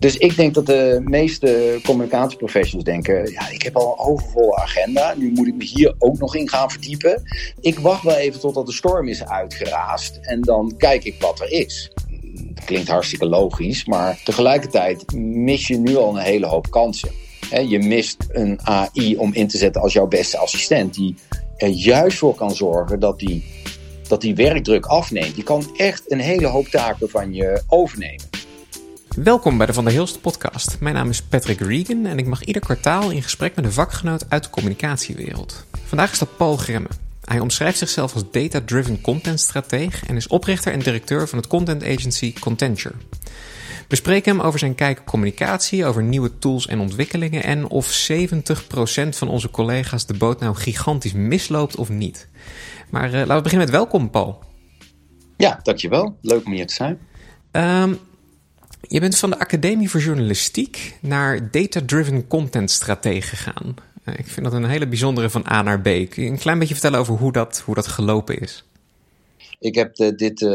[0.00, 5.14] Dus ik denk dat de meeste communicatieprofessionals denken: ja, ik heb al een overvolle agenda.
[5.16, 7.22] Nu moet ik me hier ook nog in gaan verdiepen.
[7.60, 11.50] Ik wacht wel even totdat de storm is uitgeraasd en dan kijk ik wat er
[11.50, 11.92] is.
[12.54, 17.10] Dat klinkt hartstikke logisch, maar tegelijkertijd mis je nu al een hele hoop kansen.
[17.68, 21.14] Je mist een AI om in te zetten als jouw beste assistent, die
[21.56, 23.44] er juist voor kan zorgen dat die,
[24.08, 25.34] dat die werkdruk afneemt.
[25.34, 28.29] Die kan echt een hele hoop taken van je overnemen.
[29.16, 30.80] Welkom bij de Van der Hilst podcast.
[30.80, 34.24] Mijn naam is Patrick Regan en ik mag ieder kwartaal in gesprek met een vakgenoot
[34.28, 35.66] uit de communicatiewereld.
[35.84, 36.88] Vandaag is dat Paul Gremme.
[37.24, 41.84] Hij omschrijft zichzelf als data-driven content strateeg en is oprichter en directeur van het content
[41.84, 42.94] agency Contenture.
[43.88, 48.08] We spreken hem over zijn kijk op communicatie, over nieuwe tools en ontwikkelingen en of
[48.12, 52.28] 70% van onze collega's de boot nou gigantisch misloopt of niet.
[52.90, 54.42] Maar uh, laten we beginnen met welkom, Paul.
[55.36, 56.16] Ja, dankjewel.
[56.20, 56.98] Leuk om hier te zijn.
[57.52, 57.98] Um,
[58.90, 63.74] je bent van de Academie voor Journalistiek naar Data-Driven Content Strategie gegaan.
[64.04, 65.84] Eh, ik vind dat een hele bijzondere van A naar B.
[65.84, 68.64] Kun je een klein beetje vertellen over hoe dat, hoe dat gelopen is?
[69.58, 70.50] Ik heb de, dit uh,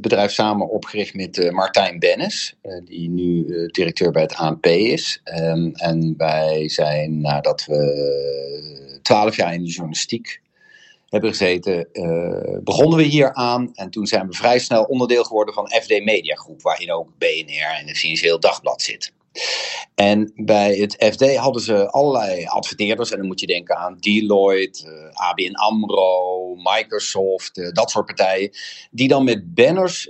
[0.00, 5.20] bedrijf samen opgericht met Martijn Bennis, die nu directeur bij het ANP is.
[5.24, 10.41] Um, en wij zijn, nadat we twaalf jaar in de journalistiek
[11.12, 13.70] hebben gezeten, uh, begonnen we hier aan.
[13.74, 17.76] En toen zijn we vrij snel onderdeel geworden van FD Media Groep, waarin ook BNR
[17.78, 19.12] en het Financieel Dagblad zit.
[19.94, 23.10] En bij het FD hadden ze allerlei adverteerders.
[23.10, 28.50] En dan moet je denken aan Deloitte, uh, ABN AMRO, Microsoft, uh, dat soort partijen.
[28.90, 30.08] Die dan met banners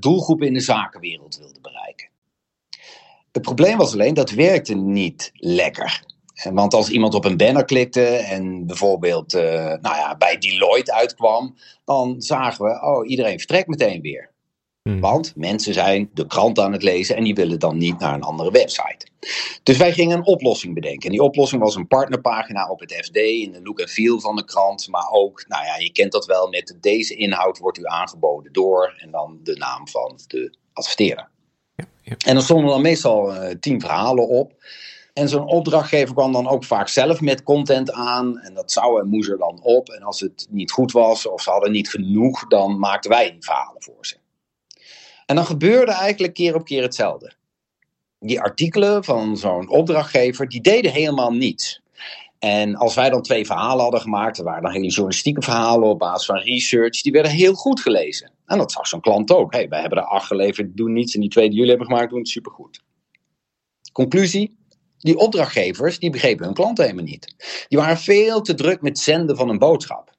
[0.00, 2.08] doelgroepen in de zakenwereld wilden bereiken.
[3.32, 6.02] Het probleem was alleen, dat werkte niet lekker.
[6.52, 11.56] Want als iemand op een banner klikte en bijvoorbeeld uh, nou ja, bij Deloitte uitkwam,
[11.84, 14.30] dan zagen we, oh, iedereen vertrekt meteen weer.
[14.82, 15.00] Hmm.
[15.00, 18.22] Want mensen zijn de krant aan het lezen en die willen dan niet naar een
[18.22, 19.06] andere website.
[19.62, 21.02] Dus wij gingen een oplossing bedenken.
[21.02, 24.36] En die oplossing was een partnerpagina op het FD in de look en feel van
[24.36, 24.88] de krant.
[24.88, 28.94] Maar ook, nou ja, je kent dat wel met deze inhoud wordt u aangeboden door
[28.98, 31.28] en dan de naam van de adverteerder.
[31.74, 32.14] Ja, ja.
[32.26, 34.52] En dan stonden dan meestal uh, tien verhalen op.
[35.20, 38.38] En zo'n opdrachtgever kwam dan ook vaak zelf met content aan.
[38.38, 39.88] En dat zou en moest er dan op.
[39.88, 43.42] En als het niet goed was of ze hadden niet genoeg, dan maakten wij die
[43.42, 44.16] verhalen voor ze.
[45.26, 47.32] En dan gebeurde eigenlijk keer op keer hetzelfde.
[48.18, 51.80] Die artikelen van zo'n opdrachtgever, die deden helemaal niets.
[52.38, 55.98] En als wij dan twee verhalen hadden gemaakt, er waren dan hele journalistieke verhalen op
[55.98, 58.32] basis van research, die werden heel goed gelezen.
[58.46, 59.52] En dat zag zo'n klant ook.
[59.52, 61.14] hey, wij hebben er acht geleverd, doen niets.
[61.14, 62.82] En die twee die jullie hebben gemaakt, doen het supergoed.
[63.92, 64.58] Conclusie,
[65.00, 67.34] die opdrachtgevers, die begrepen hun klanten helemaal niet.
[67.68, 70.10] Die waren veel te druk met zenden van een boodschap.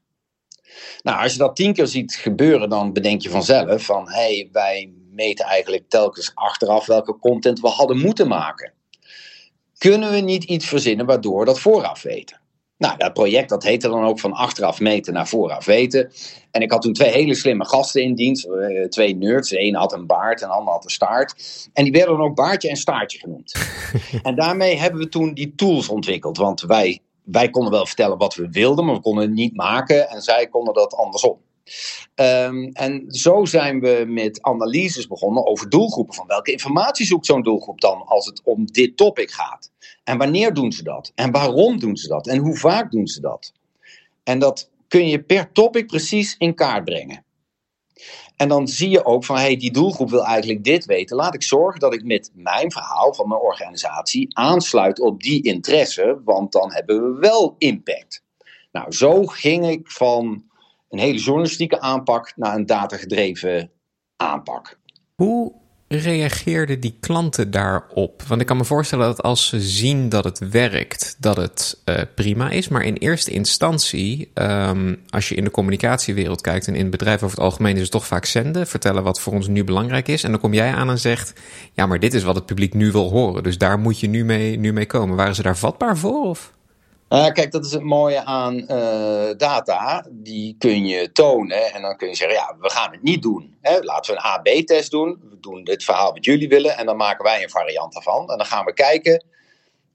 [1.02, 4.50] Nou, als je dat tien keer ziet gebeuren, dan bedenk je vanzelf van, hé, hey,
[4.52, 8.74] wij meten eigenlijk telkens achteraf welke content we hadden moeten maken.
[9.78, 12.41] Kunnen we niet iets verzinnen waardoor we dat vooraf weten?
[12.82, 16.12] Nou, dat project dat heette dan ook van achteraf meten naar vooraf weten.
[16.52, 18.46] En ik had toen twee hele slimme gasten in dienst.
[18.46, 19.50] Eh, twee nerds.
[19.50, 21.34] De ene had een baard en de andere had een staart.
[21.74, 23.56] En die werden dan ook baardje en staartje genoemd.
[24.24, 26.38] en daarmee hebben we toen die tools ontwikkeld.
[26.38, 30.10] Want wij, wij konden wel vertellen wat we wilden, maar we konden het niet maken.
[30.10, 31.38] En zij konden dat andersom.
[32.16, 36.16] Um, en zo zijn we met analyses begonnen over doelgroepen.
[36.16, 39.72] Van welke informatie zoekt zo'n doelgroep dan als het om dit topic gaat?
[40.04, 41.12] En wanneer doen ze dat?
[41.16, 42.28] En waarom doen ze dat?
[42.28, 43.54] En hoe vaak doen ze dat?
[44.24, 47.26] En dat kun je per topic precies in kaart brengen.
[48.36, 51.16] En dan zie je ook van, hey, die doelgroep wil eigenlijk dit weten.
[51.16, 56.22] Laat ik zorgen dat ik met mijn verhaal van mijn organisatie aansluit op die interesse,
[56.24, 58.24] want dan hebben we wel impact.
[58.72, 60.44] Nou, zo ging ik van
[60.92, 63.72] een hele journalistieke aanpak naar een datagedreven
[64.16, 64.80] aanpak.
[65.16, 65.54] Hoe
[65.88, 68.24] reageerden die klanten daarop?
[68.28, 71.96] Want ik kan me voorstellen dat als ze zien dat het werkt, dat het uh,
[72.16, 72.68] prima is.
[72.68, 77.38] Maar in eerste instantie, um, als je in de communicatiewereld kijkt en in bedrijf over
[77.38, 80.24] het algemeen, is het toch vaak zenden, vertellen wat voor ons nu belangrijk is.
[80.24, 81.34] En dan kom jij aan en zegt:
[81.74, 83.44] Ja, maar dit is wat het publiek nu wil horen.
[83.44, 85.16] Dus daar moet je nu mee, nu mee komen.
[85.16, 86.30] Waren ze daar vatbaar voor?
[86.30, 86.52] Of?
[87.14, 90.06] Uh, kijk, dat is het mooie aan uh, data.
[90.10, 93.58] Die kun je tonen en dan kun je zeggen, ja, we gaan het niet doen.
[93.62, 93.80] Hè?
[93.80, 95.20] Laten we een A-B-test doen.
[95.30, 98.30] We doen dit verhaal wat jullie willen en dan maken wij een variant daarvan.
[98.30, 99.26] En dan gaan we kijken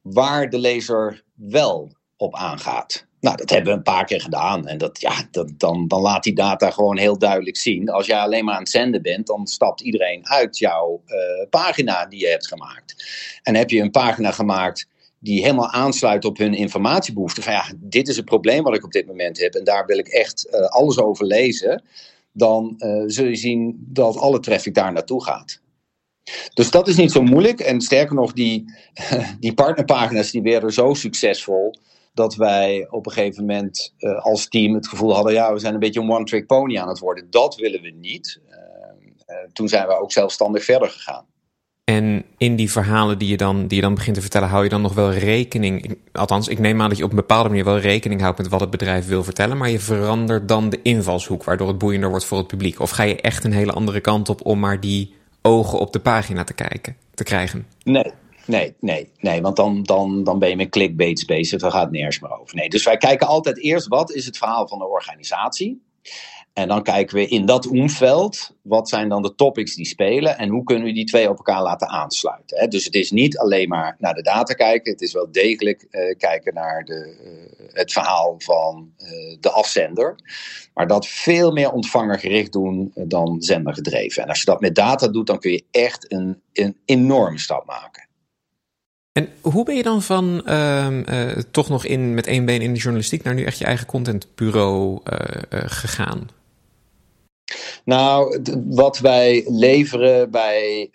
[0.02, 3.06] waar de lezer wel op aangaat.
[3.20, 4.66] Nou, dat hebben we een paar keer gedaan.
[4.66, 7.90] En dat, ja, dat, dan, dan laat die data gewoon heel duidelijk zien.
[7.90, 12.06] Als jij alleen maar aan het zenden bent, dan stapt iedereen uit jouw uh, pagina
[12.06, 13.04] die je hebt gemaakt.
[13.42, 14.88] En heb je een pagina gemaakt
[15.26, 17.42] die helemaal aansluit op hun informatiebehoeften.
[17.42, 19.98] Van ja, dit is het probleem wat ik op dit moment heb en daar wil
[19.98, 21.82] ik echt uh, alles over lezen.
[22.32, 25.60] Dan uh, zul je zien dat alle traffic daar naartoe gaat.
[26.54, 27.60] Dus dat is niet zo moeilijk.
[27.60, 28.64] En sterker nog, die,
[29.40, 31.74] die partnerpagina's die werden zo succesvol
[32.14, 35.74] dat wij op een gegeven moment uh, als team het gevoel hadden, ja, we zijn
[35.74, 37.30] een beetje een one-trick pony aan het worden.
[37.30, 38.40] Dat willen we niet.
[39.52, 41.26] Toen zijn we ook zelfstandig verder gegaan.
[41.92, 44.68] En in die verhalen die je, dan, die je dan begint te vertellen, hou je
[44.68, 45.98] dan nog wel rekening.
[46.12, 48.60] Althans, ik neem aan dat je op een bepaalde manier wel rekening houdt met wat
[48.60, 49.56] het bedrijf wil vertellen.
[49.56, 52.80] Maar je verandert dan de invalshoek, waardoor het boeiender wordt voor het publiek.
[52.80, 56.00] Of ga je echt een hele andere kant op om maar die ogen op de
[56.00, 57.66] pagina te kijken, te krijgen?
[57.84, 58.12] Nee,
[58.46, 61.90] Nee, nee, nee, want dan, dan, dan ben je met clickbaits bezig, dan gaat het
[61.90, 62.56] nergens meer over.
[62.56, 65.82] Nee, dus wij kijken altijd eerst wat is het verhaal van de organisatie.
[66.56, 70.48] En dan kijken we in dat omveld, wat zijn dan de topics die spelen en
[70.48, 72.58] hoe kunnen we die twee op elkaar laten aansluiten.
[72.58, 72.68] Hè?
[72.68, 76.16] Dus het is niet alleen maar naar de data kijken, het is wel degelijk uh,
[76.18, 80.14] kijken naar de, uh, het verhaal van uh, de afzender.
[80.74, 84.22] Maar dat veel meer ontvangergericht doen dan zendergedreven.
[84.22, 87.66] En als je dat met data doet, dan kun je echt een, een enorme stap
[87.66, 88.08] maken.
[89.12, 92.80] En hoe ben je dan van uh, toch nog in, met één been in de
[92.80, 95.00] journalistiek naar nu echt je eigen contentbureau
[95.50, 96.35] gegaan?
[97.86, 100.90] Nou, wat wij leveren, wij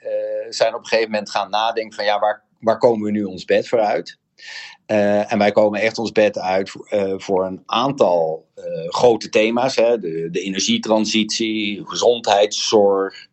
[0.50, 3.46] zijn op een gegeven moment gaan nadenken van ja, waar, waar komen we nu ons
[3.46, 4.20] bed voor uit?
[4.86, 8.48] en wij komen echt ons bed uit voor, voor een aantal
[8.88, 9.76] grote thema's.
[9.76, 10.00] Hè?
[10.00, 13.28] De, de energietransitie, gezondheidszorg,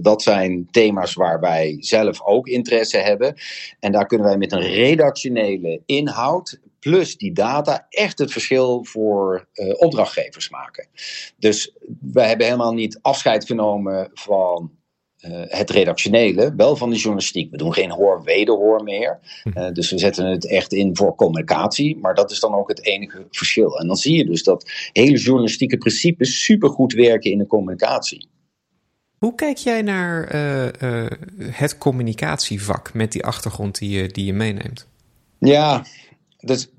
[0.00, 3.34] dat zijn thema's waar wij zelf ook interesse hebben.
[3.80, 9.48] En daar kunnen wij met een redactionele inhoud plus die data echt het verschil voor
[9.54, 10.86] uh, opdrachtgevers maken.
[11.36, 14.70] Dus wij hebben helemaal niet afscheid genomen van
[15.20, 17.50] uh, het redactionele, wel van de journalistiek.
[17.50, 19.20] We doen geen hoor-wederhoor meer.
[19.54, 21.96] Uh, dus we zetten het echt in voor communicatie.
[21.96, 23.78] Maar dat is dan ook het enige verschil.
[23.78, 28.28] En dan zie je dus dat hele journalistieke principes supergoed werken in de communicatie.
[29.20, 34.32] Hoe kijk jij naar uh, uh, het communicatievak met die achtergrond die je, die je
[34.32, 34.86] meeneemt?
[35.38, 35.84] Ja,
[36.36, 36.70] dus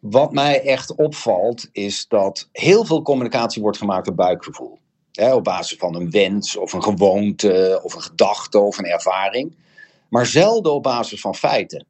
[0.00, 4.78] wat mij echt opvalt is dat heel veel communicatie wordt gemaakt op buikgevoel.
[5.12, 9.56] Hè, op basis van een wens of een gewoonte of een gedachte of een ervaring.
[10.08, 11.86] Maar zelden op basis van feiten.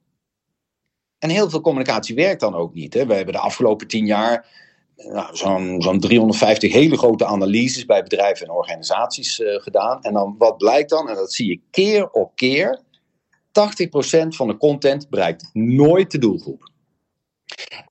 [1.19, 2.95] En heel veel communicatie werkt dan ook niet.
[2.95, 3.07] Hè.
[3.07, 4.47] We hebben de afgelopen tien jaar
[5.09, 10.03] nou, zo'n zo'n 350 hele grote analyses bij bedrijven en organisaties uh, gedaan.
[10.03, 12.81] En dan wat blijkt dan, en dat zie je keer op keer,
[13.31, 16.71] 80% van de content bereikt nooit de doelgroep.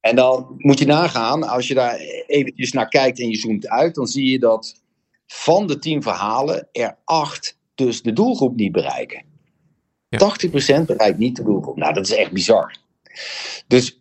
[0.02, 1.96] En dan moet je nagaan, als je daar
[2.28, 4.82] eventjes naar kijkt en je zoomt uit, dan zie je dat
[5.28, 9.24] van de 10 verhalen er 8 dus de doelgroep niet bereiken.
[10.10, 10.36] Ja.
[10.82, 11.76] 80% bereikt niet de doelgroep.
[11.76, 12.78] Nou, dat is echt bizar.
[13.68, 13.99] Dus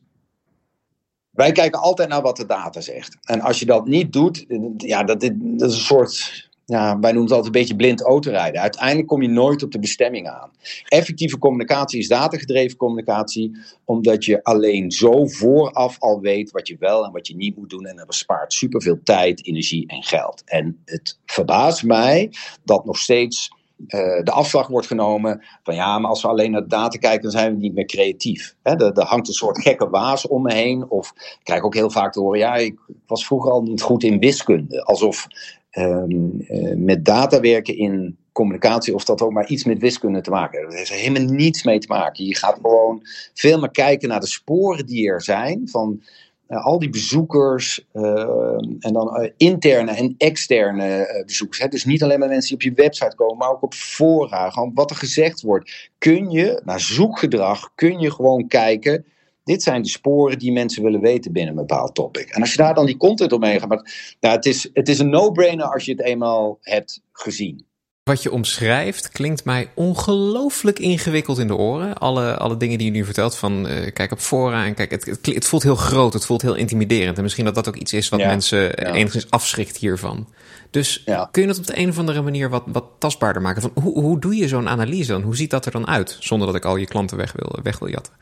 [1.39, 3.17] wij kijken altijd naar wat de data zegt.
[3.21, 4.45] En als je dat niet doet,
[4.77, 8.61] ja, dat, is een soort ja, wij noemen het altijd een beetje blind autorijden.
[8.61, 10.51] Uiteindelijk kom je nooit op de bestemming aan.
[10.85, 17.05] Effectieve communicatie is datagedreven communicatie, omdat je alleen zo vooraf al weet wat je wel
[17.05, 17.87] en wat je niet moet doen.
[17.87, 20.43] En dat bespaart superveel tijd, energie en geld.
[20.45, 22.33] En het verbaast mij
[22.65, 23.51] dat nog steeds
[23.87, 27.31] uh, de afslag wordt genomen van ja, maar als we alleen naar data kijken, dan
[27.31, 28.57] zijn we niet meer creatief.
[28.63, 30.91] Er, hangt een soort gekke waas om me heen.
[30.91, 34.03] Of ik krijg ook heel vaak te horen, ja, ik was vroeger al niet goed
[34.03, 34.85] in wiskunde.
[34.85, 35.27] Alsof
[35.73, 40.31] um, uh, met data werken in communicatie, of dat ook maar iets met wiskunde te
[40.31, 40.71] maken heeft.
[40.71, 42.25] Dat heeft er helemaal niets mee te maken.
[42.25, 43.03] Je gaat gewoon
[43.35, 46.03] veel meer kijken naar de sporen die er zijn van
[46.49, 51.59] al die bezoekers uh, en dan uh, interne en externe bezoekers.
[51.59, 51.69] Hè?
[51.69, 54.51] Dus niet alleen maar mensen die op je website komen, maar ook op fora.
[54.51, 55.91] Gewoon wat er gezegd wordt.
[55.99, 59.05] Kun je, naar zoekgedrag, kun je gewoon kijken.
[59.45, 62.29] Dit zijn de sporen die mensen willen weten binnen een bepaald topic.
[62.29, 63.69] En als je daar dan die content omheen gaat.
[63.69, 67.67] Maar, nou, het, is, het is een no-brainer als je het eenmaal hebt gezien.
[68.09, 71.99] Wat je omschrijft klinkt mij ongelooflijk ingewikkeld in de oren.
[71.99, 75.05] Alle, alle dingen die je nu vertelt van uh, kijk op fora en kijk, het,
[75.05, 77.17] het, het, voelt heel groot, het voelt heel intimiderend.
[77.17, 78.93] En misschien dat dat ook iets is wat ja, mensen ja.
[78.93, 80.29] enigszins afschrikt hiervan.
[80.71, 81.29] Dus ja.
[81.33, 83.63] kun je dat op de een of andere manier wat, wat tastbaarder maken?
[83.63, 85.23] Van, hoe, hoe doe je zo'n analyse dan?
[85.23, 86.17] Hoe ziet dat er dan uit?
[86.21, 88.13] Zonder dat ik al je klanten weg wil, weg wil jatten.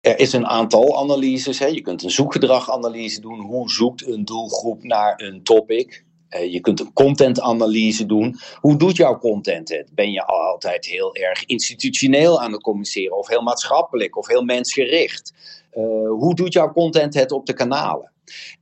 [0.00, 1.58] Er is een aantal analyses.
[1.58, 1.66] Hè.
[1.66, 3.40] Je kunt een zoekgedraganalyse doen.
[3.40, 6.04] Hoe zoekt een doelgroep naar een topic?
[6.36, 8.38] Uh, je kunt een contentanalyse doen.
[8.60, 9.90] Hoe doet jouw content het?
[9.94, 15.32] Ben je altijd heel erg institutioneel aan het communiceren, of heel maatschappelijk, of heel mensgericht?
[15.72, 18.12] Uh, hoe doet jouw content het op de kanalen?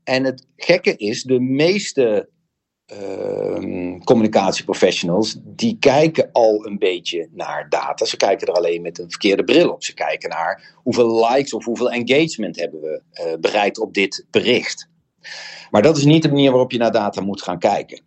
[0.05, 2.29] En het gekke is, de meeste
[2.93, 8.05] uh, communicatieprofessionals, die kijken al een beetje naar data.
[8.05, 9.85] Ze kijken er alleen met een verkeerde bril op.
[9.85, 14.90] Ze kijken naar hoeveel likes of hoeveel engagement hebben we uh, bereikt op dit bericht.
[15.71, 18.03] Maar dat is niet de manier waarop je naar data moet gaan kijken.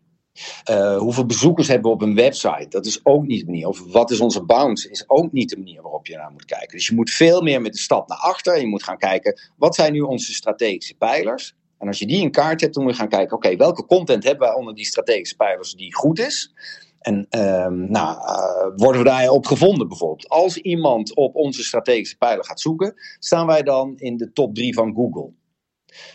[0.70, 2.66] Uh, hoeveel bezoekers hebben we op een website?
[2.70, 3.68] Dat is ook niet de manier.
[3.68, 4.90] Of wat is onze bounce?
[4.90, 6.78] Is ook niet de manier waarop je naar moet kijken.
[6.78, 8.60] Dus je moet veel meer met de stap naar achter.
[8.60, 11.56] Je moet gaan kijken, wat zijn nu onze strategische pijlers?
[11.78, 14.24] En als je die in kaart hebt, dan moet je gaan kijken, oké, welke content
[14.24, 16.54] hebben wij onder die strategische pijlers die goed is?
[17.00, 20.30] En um, nou, uh, worden we daarop gevonden bijvoorbeeld?
[20.30, 24.74] Als iemand op onze strategische pijler gaat zoeken, staan wij dan in de top 3
[24.74, 25.32] van Google.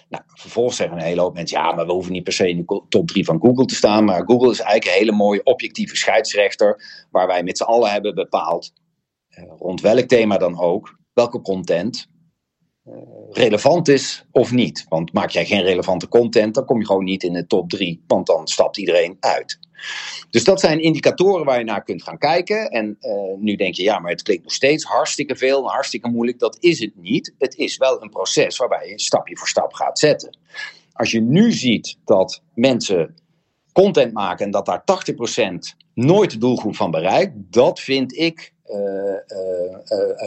[0.08, 2.64] Nou, vervolgens zeggen een hele hoop mensen, ja, maar we hoeven niet per se in
[2.66, 4.04] de top 3 van Google te staan.
[4.04, 8.14] Maar Google is eigenlijk een hele mooie objectieve scheidsrechter, waar wij met z'n allen hebben
[8.14, 8.72] bepaald,
[9.30, 12.06] uh, rond welk thema dan ook, welke content
[12.84, 12.94] uh,
[13.30, 14.86] relevant is of niet.
[14.88, 18.04] Want maak jij geen relevante content, dan kom je gewoon niet in de top 3,
[18.06, 19.58] want dan stapt iedereen uit.
[20.30, 22.70] Dus dat zijn indicatoren waar je naar kunt gaan kijken.
[22.70, 26.38] En uh, nu denk je, ja, maar het klinkt nog steeds hartstikke veel hartstikke moeilijk.
[26.38, 27.34] Dat is het niet.
[27.38, 30.36] Het is wel een proces waarbij je stapje voor stap gaat zetten.
[30.92, 33.14] Als je nu ziet dat mensen
[33.72, 34.84] content maken en dat daar
[35.72, 38.52] 80% nooit de doelgroep van bereikt, dat vind ik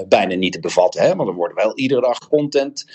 [0.07, 1.01] bijna niet te bevatten.
[1.01, 1.15] Hè?
[1.15, 2.85] Want er worden wel iedere dag content,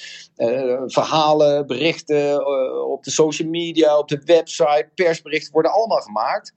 [0.87, 2.47] verhalen, berichten
[2.91, 6.55] op de social media, op de website, persberichten worden allemaal gemaakt.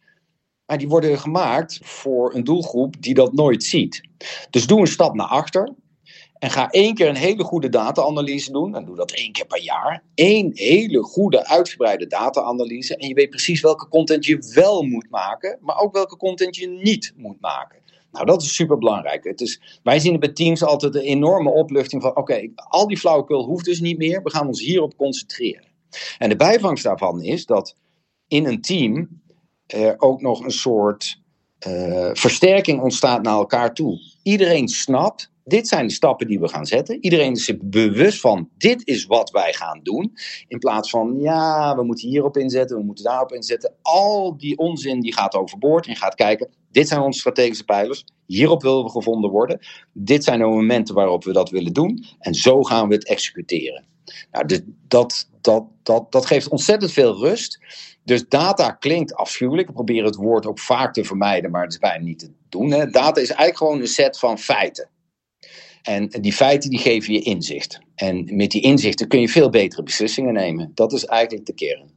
[0.65, 4.01] Maar die worden gemaakt voor een doelgroep die dat nooit ziet.
[4.49, 5.73] Dus doe een stap naar achter.
[6.39, 8.75] En ga één keer een hele goede data-analyse doen.
[8.75, 10.03] En doe dat één keer per jaar.
[10.15, 12.95] Eén hele goede, uitgebreide data-analyse.
[12.95, 15.57] En je weet precies welke content je wel moet maken.
[15.61, 17.78] Maar ook welke content je niet moet maken.
[18.11, 19.23] Nou, dat is super belangrijk.
[19.23, 23.45] Het is, wij zien bij teams altijd een enorme opluchting van: oké, al die flauwekul
[23.45, 24.23] hoeft dus niet meer.
[24.23, 25.67] We gaan ons hierop concentreren.
[26.17, 27.75] En de bijvangst daarvan is dat
[28.27, 29.21] in een team
[29.67, 31.21] er ook nog een soort
[31.67, 33.99] uh, versterking ontstaat naar elkaar toe.
[34.23, 37.03] Iedereen snapt dit zijn de stappen die we gaan zetten.
[37.03, 40.13] Iedereen is zich bewust van, dit is wat wij gaan doen.
[40.47, 43.73] In plaats van, ja, we moeten hierop inzetten, we moeten daarop inzetten.
[43.81, 48.05] Al die onzin die gaat overboord en gaat kijken, dit zijn onze strategische pijlers.
[48.25, 49.59] Hierop willen we gevonden worden.
[49.93, 52.05] Dit zijn de momenten waarop we dat willen doen.
[52.19, 53.85] En zo gaan we het executeren.
[54.31, 54.45] Nou,
[54.87, 57.59] dat, dat, dat, dat geeft ontzettend veel rust.
[58.03, 59.67] Dus data klinkt afschuwelijk.
[59.67, 62.71] Ik probeer het woord ook vaak te vermijden, maar het is bijna niet te doen.
[62.71, 62.85] Hè.
[62.85, 64.89] Data is eigenlijk gewoon een set van feiten.
[65.89, 67.79] En die feiten die geven je inzicht.
[67.95, 70.71] En met die inzichten kun je veel betere beslissingen nemen.
[70.73, 71.89] Dat is eigenlijk de kern.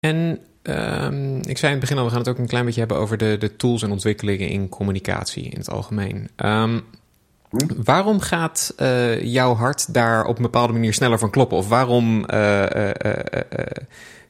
[0.00, 2.80] En um, ik zei in het begin al, we gaan het ook een klein beetje
[2.80, 6.28] hebben over de, de tools en ontwikkelingen in communicatie in het algemeen.
[6.36, 6.82] Um,
[7.50, 7.82] hm?
[7.84, 11.56] Waarom gaat uh, jouw hart daar op een bepaalde manier sneller van kloppen?
[11.56, 12.90] Of waarom uh, uh,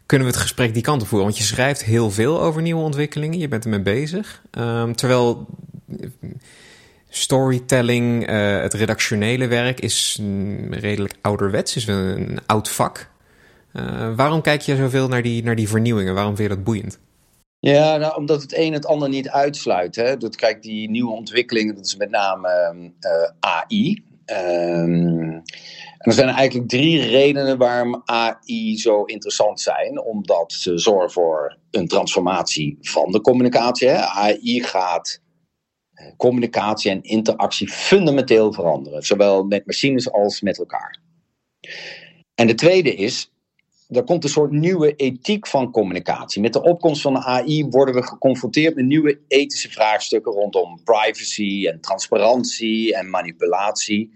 [0.06, 1.26] kunnen we het gesprek die kant op voeren?
[1.26, 4.42] Want je schrijft heel veel over nieuwe ontwikkelingen, je bent ermee bezig.
[4.58, 5.46] Um, terwijl
[7.10, 10.20] storytelling, uh, het redactionele werk is
[10.70, 13.10] redelijk ouderwets, is een, een oud vak.
[13.72, 16.14] Uh, waarom kijk je zoveel naar die, naar die vernieuwingen?
[16.14, 16.98] Waarom vind je dat boeiend?
[17.58, 19.96] Ja, nou, omdat het een het ander niet uitsluit.
[19.96, 20.16] Hè.
[20.16, 24.02] Dat, kijk, die nieuwe ontwikkelingen, dat is met name uh, AI.
[24.26, 25.42] Um,
[26.00, 30.02] en er zijn eigenlijk drie redenen waarom AI zo interessant zijn.
[30.02, 33.88] Omdat ze zorgen voor een transformatie van de communicatie.
[33.88, 33.96] Hè.
[33.96, 35.20] AI gaat
[36.16, 39.02] communicatie en interactie fundamenteel veranderen.
[39.02, 40.98] Zowel met machines als met elkaar.
[42.34, 43.30] En de tweede is,
[43.88, 46.42] er komt een soort nieuwe ethiek van communicatie.
[46.42, 51.66] Met de opkomst van de AI worden we geconfronteerd met nieuwe ethische vraagstukken rondom privacy
[51.66, 54.12] en transparantie en manipulatie.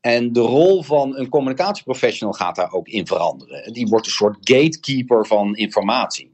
[0.00, 3.72] En de rol van een communicatieprofessional gaat daar ook in veranderen.
[3.72, 6.29] Die wordt een soort gatekeeper van informatie.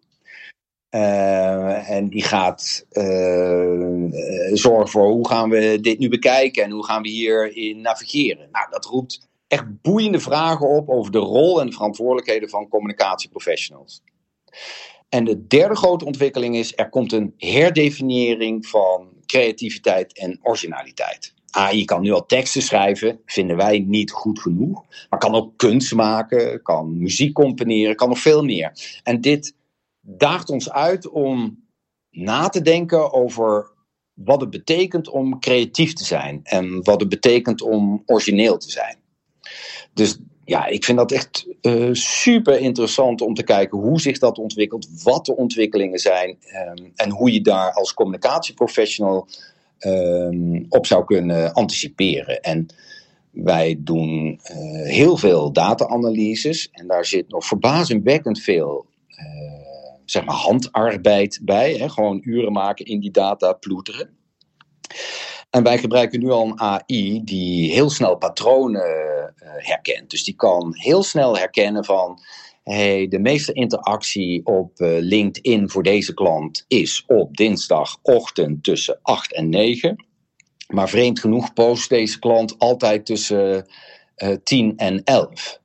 [0.97, 4.13] Uh, en die gaat uh,
[4.53, 8.49] zorgen voor hoe gaan we dit nu bekijken en hoe gaan we hierin navigeren.
[8.53, 14.03] Nou, dat roept echt boeiende vragen op over de rol en de verantwoordelijkheden van communicatieprofessionals.
[15.09, 21.35] En de derde grote ontwikkeling is, er komt een herdefiniëring van creativiteit en originaliteit.
[21.51, 25.95] AI kan nu al teksten schrijven, vinden wij niet goed genoeg, maar kan ook kunst
[25.95, 28.73] maken, kan muziek componeren, kan nog veel meer.
[29.03, 29.55] En dit
[30.07, 31.65] daagt ons uit om
[32.11, 33.71] na te denken over
[34.13, 38.97] wat het betekent om creatief te zijn en wat het betekent om origineel te zijn.
[39.93, 44.39] Dus ja, ik vind dat echt uh, super interessant om te kijken hoe zich dat
[44.39, 49.29] ontwikkelt, wat de ontwikkelingen zijn um, en hoe je daar als communicatieprofessional
[49.81, 52.41] um, op zou kunnen anticiperen.
[52.41, 52.67] En
[53.31, 59.66] wij doen uh, heel veel data-analyses en daar zit nog verbazingwekkend veel uh,
[60.07, 61.75] zeg maar handarbeid bij.
[61.75, 61.89] Hè?
[61.89, 64.17] Gewoon uren maken in die data, ploeteren.
[65.51, 70.11] En wij gebruiken nu al een AI die heel snel patronen uh, herkent.
[70.11, 72.21] Dus die kan heel snel herkennen van,
[72.63, 79.35] hey, de meeste interactie op uh, LinkedIn voor deze klant is op dinsdagochtend tussen 8
[79.35, 80.07] en 9.
[80.67, 83.69] Maar vreemd genoeg post deze klant altijd tussen
[84.17, 85.61] uh, 10 en 11.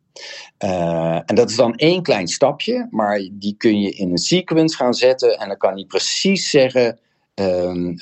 [0.64, 4.76] Uh, en dat is dan één klein stapje, maar die kun je in een sequence
[4.76, 7.00] gaan zetten en dan kan hij precies zeggen
[7.36, 7.96] um,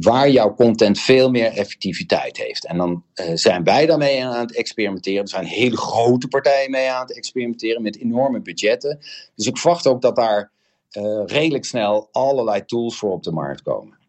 [0.00, 2.66] waar jouw content veel meer effectiviteit heeft.
[2.66, 5.22] En dan uh, zijn wij daarmee aan het experimenteren.
[5.22, 8.98] Er zijn hele grote partijen mee aan het experimenteren met enorme budgetten.
[9.34, 10.50] Dus ik verwacht ook dat daar
[10.92, 14.00] uh, redelijk snel allerlei tools voor op de markt komen.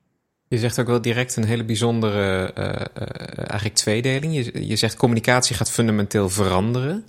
[0.47, 2.53] Je zegt ook wel direct een hele bijzondere
[3.35, 4.35] eigenlijk tweedeling.
[4.35, 7.05] Je, je zegt communicatie gaat fundamenteel veranderen.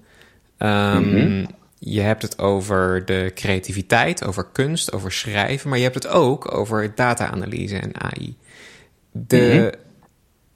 [0.59, 1.47] Um, mm-hmm.
[1.79, 6.55] Je hebt het over de creativiteit, over kunst, over schrijven, maar je hebt het ook
[6.55, 8.37] over data-analyse en AI.
[9.11, 9.71] De mm-hmm.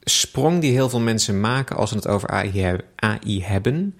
[0.00, 3.94] sprong die heel veel mensen maken als ze het over AI, AI, hebben,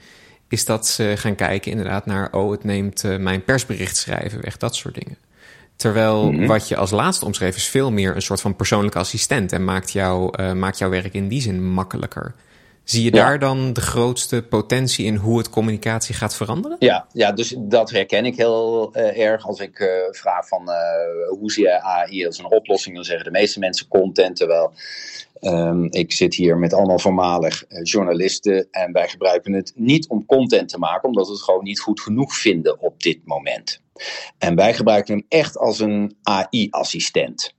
[0.48, 4.56] is dat ze gaan kijken inderdaad naar, oh, het neemt uh, mijn persbericht schrijven weg,
[4.56, 5.16] dat soort dingen.
[5.76, 6.46] Terwijl mm-hmm.
[6.46, 9.90] wat je als laatste omschreef is veel meer een soort van persoonlijke assistent en maakt,
[9.90, 12.34] jou, uh, maakt jouw werk in die zin makkelijker.
[12.90, 16.76] Zie je daar dan de grootste potentie in hoe het communicatie gaat veranderen?
[16.80, 19.46] Ja, ja dus dat herken ik heel uh, erg.
[19.46, 23.24] Als ik uh, vraag van uh, hoe zie je AI als een oplossing, dan zeggen
[23.24, 24.36] de meeste mensen content.
[24.36, 24.72] Terwijl
[25.40, 30.68] um, ik zit hier met allemaal voormalig journalisten en wij gebruiken het niet om content
[30.68, 33.82] te maken, omdat we het gewoon niet goed genoeg vinden op dit moment.
[34.38, 37.56] En wij gebruiken hem echt als een AI-assistent.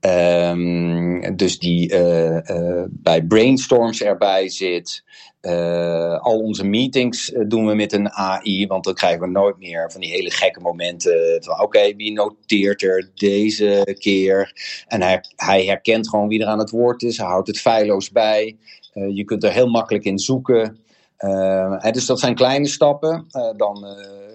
[0.00, 5.04] Um, dus die uh, uh, bij brainstorms erbij zit.
[5.42, 9.92] Uh, al onze meetings doen we met een AI, want dan krijgen we nooit meer
[9.92, 11.42] van die hele gekke momenten.
[11.44, 14.52] Van oké, wie noteert er deze keer?
[14.86, 17.16] En hij, hij herkent gewoon wie er aan het woord is.
[17.16, 18.56] Hij houdt het feilloos bij.
[18.92, 20.78] je kunt er heel makkelijk in zoeken.
[21.18, 23.26] Uh, dus dat zijn kleine stappen.
[23.56, 23.86] Dan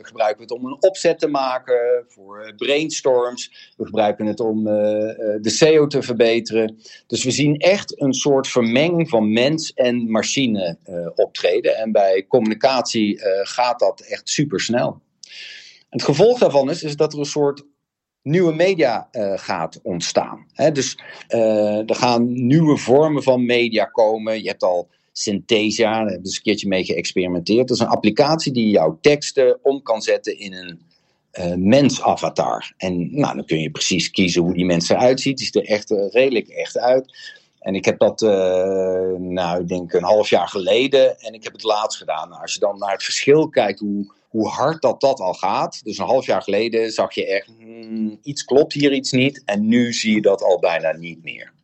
[0.09, 3.73] gebruiken we het om een opzet te maken voor brainstorms.
[3.77, 6.77] We gebruiken het om de SEO te verbeteren.
[7.07, 10.77] Dus we zien echt een soort vermenging van mens en machine
[11.15, 11.77] optreden.
[11.77, 15.01] En bij communicatie gaat dat echt super snel.
[15.89, 17.63] Het gevolg daarvan is, is dat er een soort
[18.21, 20.45] nieuwe media gaat ontstaan.
[20.73, 24.41] Dus er gaan nieuwe vormen van media komen.
[24.41, 27.67] Je hebt al Synthesia, daar hebben we eens een keertje mee geëxperimenteerd.
[27.67, 30.79] Dat is een applicatie die jouw teksten om kan zetten in een
[31.39, 32.73] uh, mensavatar.
[32.77, 35.37] En nou, dan kun je precies kiezen hoe die mens eruit ziet.
[35.37, 37.17] Die ziet er echt uh, redelijk echt uit.
[37.59, 38.29] En ik heb dat, uh,
[39.17, 41.19] nou, ik denk een half jaar geleden.
[41.19, 42.29] En ik heb het laatst gedaan.
[42.29, 45.83] Nou, als je dan naar het verschil kijkt, hoe, hoe hard dat dat al gaat.
[45.83, 49.41] Dus een half jaar geleden zag je echt, hmm, iets klopt hier, iets niet.
[49.45, 51.57] En nu zie je dat al bijna niet meer.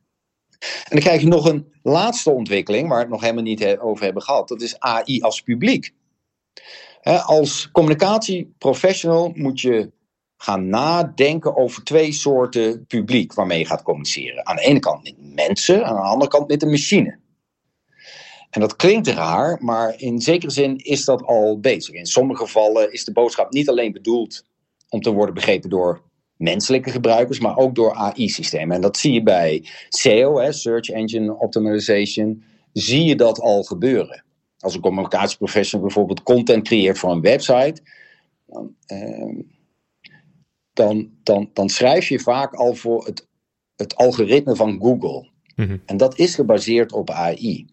[0.83, 4.03] En dan krijg je nog een laatste ontwikkeling, waar we het nog helemaal niet over
[4.03, 4.47] hebben gehad.
[4.47, 5.93] Dat is AI als publiek.
[7.25, 9.91] als communicatieprofessional moet je
[10.37, 14.45] gaan nadenken over twee soorten publiek waarmee je gaat communiceren.
[14.45, 17.19] Aan de ene kant met mensen, aan de andere kant met een machine.
[18.49, 21.95] En dat klinkt raar, maar in zekere zin is dat al bezig.
[21.95, 24.45] In sommige gevallen is de boodschap niet alleen bedoeld
[24.89, 26.01] om te worden begrepen door
[26.37, 28.75] menselijke gebruikers, maar ook door AI-systemen.
[28.75, 32.43] En dat zie je bij SEO, hè, Search Engine Optimization,
[32.73, 34.23] zie je dat al gebeuren.
[34.59, 37.81] Als een communicatieprofessional bijvoorbeeld content creëert voor een website,
[38.45, 39.39] dan, eh,
[40.73, 43.27] dan, dan, dan, schrijf je vaak al voor het,
[43.75, 45.29] het algoritme van Google.
[45.55, 45.77] Mhm.
[45.85, 47.65] En dat is gebaseerd op AI.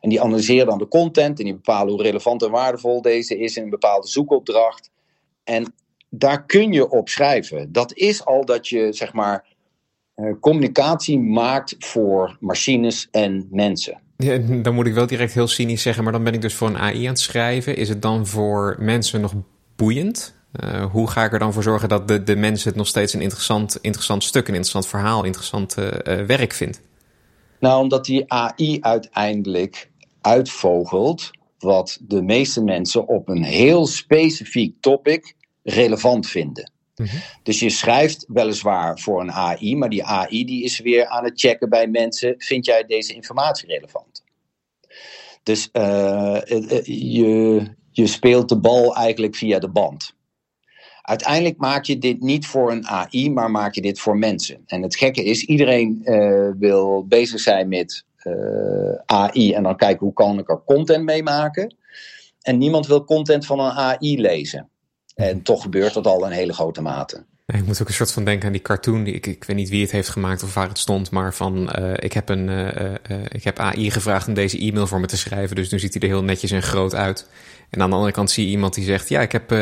[0.00, 3.56] En die analyseren dan de content en die bepalen hoe relevant en waardevol deze is
[3.56, 4.90] in een bepaalde zoekopdracht.
[5.44, 5.74] En
[6.10, 7.72] daar kun je op schrijven.
[7.72, 9.46] Dat is al dat je, zeg maar,
[10.16, 14.00] uh, communicatie maakt voor machines en mensen.
[14.16, 16.68] Ja, dan moet ik wel direct heel cynisch zeggen, maar dan ben ik dus voor
[16.68, 17.76] een AI aan het schrijven.
[17.76, 19.34] Is het dan voor mensen nog
[19.76, 20.34] boeiend?
[20.64, 23.12] Uh, hoe ga ik er dan voor zorgen dat de, de mensen het nog steeds
[23.12, 25.86] een interessant, interessant stuk, een interessant verhaal, interessant uh,
[26.26, 26.80] werk vindt?
[27.60, 35.34] Nou, omdat die AI uiteindelijk uitvogelt wat de meeste mensen op een heel specifiek topic
[35.62, 36.72] relevant vinden.
[36.96, 37.16] Mhm.
[37.42, 41.40] Dus je schrijft weliswaar voor een AI, maar die AI die is weer aan het
[41.40, 44.24] checken bij mensen: vind jij deze informatie relevant?
[45.42, 46.40] Dus uh,
[46.84, 50.14] je, je speelt de bal eigenlijk via de band.
[51.02, 54.62] Uiteindelijk maak je dit niet voor een AI, maar maak je dit voor mensen.
[54.66, 60.06] En het gekke is, iedereen uh, wil bezig zijn met uh, AI en dan kijken
[60.06, 61.76] hoe kan ik er content mee maken.
[62.40, 64.69] En niemand wil content van een AI lezen.
[65.20, 67.24] En toch gebeurt dat al in hele grote mate.
[67.46, 69.04] ik moet ook een soort van denken aan die cartoon.
[69.04, 71.10] Die, ik, ik weet niet wie het heeft gemaakt of waar het stond.
[71.10, 72.94] Maar van uh, ik, heb een, uh, uh,
[73.28, 75.56] ik heb AI gevraagd om deze e-mail voor me te schrijven.
[75.56, 77.26] Dus nu ziet hij er heel netjes en groot uit.
[77.70, 79.52] En aan de andere kant zie je iemand die zegt: Ja, ik heb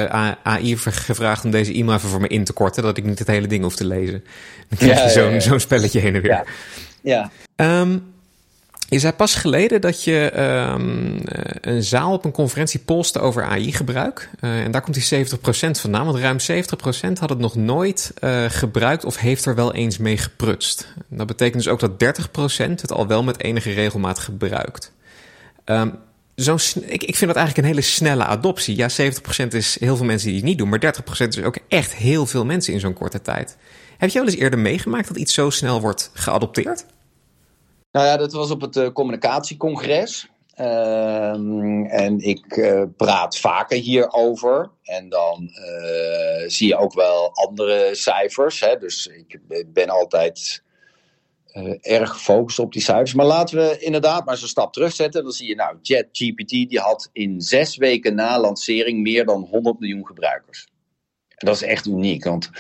[0.43, 2.83] AI gevraagd om deze e-mail even voor me in te korten.
[2.83, 4.25] Dat ik niet het hele ding hoef te lezen.
[4.69, 5.41] Dan krijg je ja, zo'n ja, ja.
[5.41, 6.45] zo'n spelletje heen en weer.
[7.03, 7.31] Ja.
[7.57, 7.81] ja.
[7.81, 8.17] Um,
[8.91, 10.41] je zei pas geleden dat je
[10.73, 11.21] um,
[11.61, 14.31] een zaal op een conferentie postte over AI-gebruik.
[14.41, 15.39] Uh, en daar komt die 70%
[15.71, 16.05] vandaan.
[16.05, 16.65] Want ruim
[17.09, 20.89] 70% had het nog nooit uh, gebruikt of heeft er wel eens mee geprutst.
[21.09, 22.19] Dat betekent dus ook dat
[22.69, 24.93] 30% het al wel met enige regelmaat gebruikt.
[25.65, 25.95] Um,
[26.35, 28.77] zo'n, ik, ik vind dat eigenlijk een hele snelle adoptie.
[28.77, 30.69] Ja, 70% is heel veel mensen die het niet doen.
[30.69, 33.57] Maar 30% is ook echt heel veel mensen in zo'n korte tijd.
[33.99, 36.85] Heb je wel eens eerder meegemaakt dat iets zo snel wordt geadopteerd?
[37.99, 40.29] Nou ja, dat was op het uh, communicatiecongres.
[40.61, 44.71] Um, en ik uh, praat vaker hierover.
[44.83, 48.61] En dan uh, zie je ook wel andere cijfers.
[48.61, 48.77] Hè?
[48.77, 49.41] Dus ik
[49.73, 50.63] ben altijd
[51.81, 53.15] erg gefocust op die cijfers.
[53.15, 55.23] Maar laten we inderdaad maar eens een stap terugzetten.
[55.23, 59.79] Dan zie je nou, ChatGPT die had in zes weken na lancering meer dan 100
[59.81, 60.69] miljoen gebruikers.
[61.29, 62.51] En dat is echt uniek, want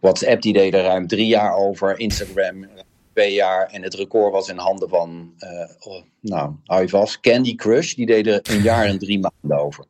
[0.00, 1.98] WhatsApp die deed er ruim drie jaar over.
[1.98, 2.66] Instagram
[3.16, 3.66] twee jaar.
[3.66, 7.94] En het record was in handen van, uh, oh, nou, hou je vast, Candy Crush.
[7.94, 9.84] Die deden er een jaar en drie maanden over.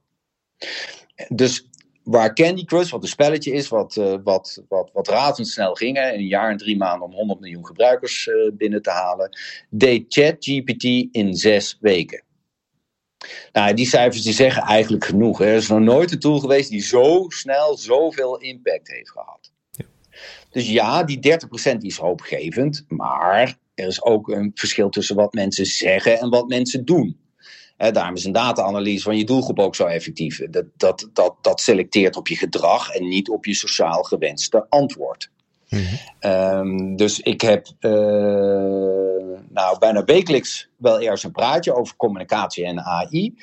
[1.28, 1.68] Dus
[2.02, 6.02] waar Candy Crush, wat een spelletje is, wat, uh, wat, wat, wat razendsnel ging, in
[6.02, 9.38] een jaar en drie maanden om 100 miljoen gebruikers uh, binnen te halen,
[9.70, 12.24] deed ChatGPT in zes weken.
[13.52, 15.40] Nou, die cijfers die zeggen eigenlijk genoeg.
[15.40, 19.36] Er is nog nooit een tool geweest die zo snel zoveel impact heeft gehad.
[20.57, 21.21] Dus ja, die 30%
[21.77, 26.49] die is hoopgevend, maar er is ook een verschil tussen wat mensen zeggen en wat
[26.49, 27.16] mensen doen.
[27.77, 30.40] He, daarom is een data-analyse van je doelgroep ook zo effectief.
[30.51, 35.31] Dat, dat, dat, dat selecteert op je gedrag en niet op je sociaal gewenste antwoord.
[35.69, 35.85] Mm
[36.21, 36.31] -hmm.
[36.31, 37.90] um, dus ik heb uh,
[39.49, 43.35] nou, bijna wekelijks wel eerst een praatje over communicatie en AI.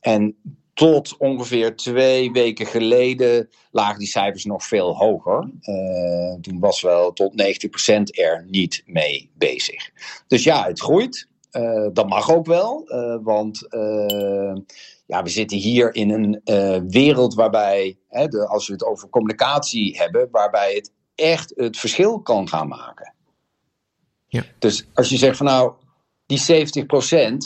[0.00, 0.36] En
[0.78, 5.50] tot ongeveer twee weken geleden lagen die cijfers nog veel hoger.
[5.62, 9.90] Uh, toen was wel tot 90% er niet mee bezig.
[10.26, 11.28] Dus ja, het groeit.
[11.52, 13.66] Uh, dat mag ook wel, uh, want
[15.06, 16.40] ja, we zitten hier in een
[16.90, 22.20] wereld waarbij, hè, de, als we het over communicatie hebben, waarbij het echt het verschil
[22.20, 23.14] kan gaan maken.
[24.26, 24.44] Ja.
[24.58, 25.72] Dus als je zegt van nou,
[26.26, 26.66] die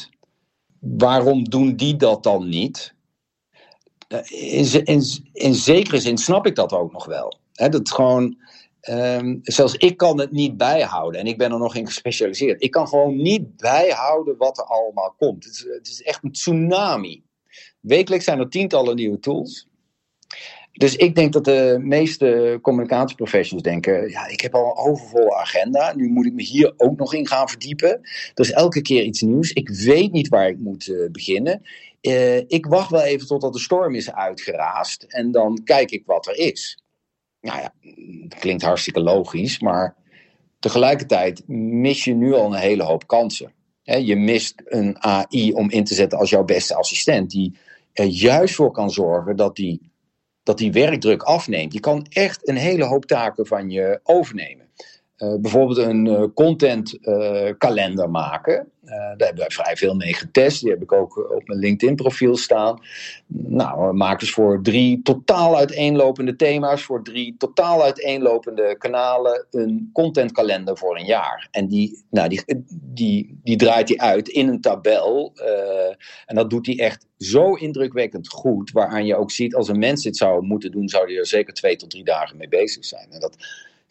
[0.08, 0.18] 70%,
[0.80, 2.94] waarom doen die dat dan niet?
[4.12, 7.38] Eh, in, in, zekere zin snap ik dat ook nog wel.
[7.52, 8.36] Dat gewoon,
[8.90, 12.62] um, zelfs ik kan het niet bijhouden en ik ben er nog in gespecialiseerd.
[12.62, 15.44] Ik kan gewoon niet bijhouden wat er allemaal komt.
[15.44, 17.22] Het is, het is echt een tsunami.
[17.80, 19.68] Wekelijks zijn er tientallen nieuwe tools.
[20.72, 25.94] Dus ik denk dat de meeste communicatieprofessionals denken: ja, ik heb al een overvolle agenda.
[25.94, 27.88] Nu moet ik me hier ook nog in gaan verdiepen.
[28.34, 29.52] Er is elke keer iets nieuws.
[29.52, 31.62] Ik weet niet waar ik moet uh, beginnen.
[32.00, 36.26] Uh, ik wacht wel even totdat de storm is uitgeraasd en dan kijk ik wat
[36.26, 36.82] er is.
[37.40, 37.72] Nou ja,
[38.28, 39.96] dat klinkt hartstikke logisch, maar
[40.58, 43.52] tegelijkertijd mis je nu al een hele hoop kansen.
[43.82, 47.56] Je mist een AI om in te zetten als jouw beste assistent, die
[47.92, 49.91] er juist voor kan zorgen dat die
[50.42, 51.72] dat die werkdruk afneemt.
[51.72, 54.61] Je kan echt een hele hoop taken van je overnemen.
[55.22, 58.68] Uh, bijvoorbeeld een uh, contentkalender uh, maken.
[58.84, 60.60] daar hebben wij vrij veel mee getest.
[60.60, 62.80] Die heb ik ook op mijn LinkedIn-profiel staan.
[63.26, 70.76] Nou, maken dus voor drie totaal uiteenlopende thema's, voor drie totaal uiteenlopende kanalen, een contentkalender
[70.76, 71.48] voor een jaar.
[71.50, 75.32] En die, nou, die, die, die draait hij uit in een tabel.
[76.26, 80.02] en dat doet hij echt zo indrukwekkend goed, waaraan je ook ziet, als een mens
[80.02, 83.06] dit zou moeten doen, zou hij er zeker twee tot drie dagen mee bezig zijn.
[83.10, 83.36] En dat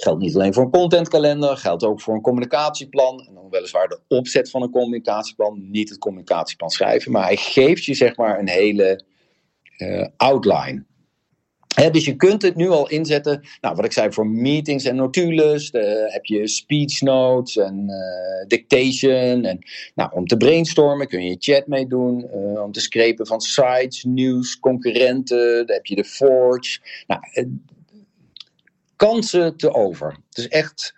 [0.02, 3.26] Geldt niet alleen voor een contentkalender, geldt ook voor een communicatieplan.
[3.28, 7.12] En dan weliswaar de opzet van een communicatieplan, niet het communicatieplan schrijven.
[7.12, 9.04] Maar hij geeft je zeg maar een hele
[9.78, 10.84] uh, outline.
[11.92, 13.42] dus je kunt het nu al inzetten.
[13.62, 15.72] Nou, wat ik zei voor meetings en notules.
[15.72, 19.44] De, heb je speech notes en uh, dictation.
[19.44, 19.60] En,
[19.96, 22.32] nou, om te brainstormen kun je chat mee doen.
[22.64, 25.66] Om te screpen van sites, nieuws, concurrenten.
[25.66, 26.80] Dan heb je de Forge.
[27.08, 27.22] Nou,
[29.08, 30.16] kansen te over.
[30.30, 30.94] Het is echt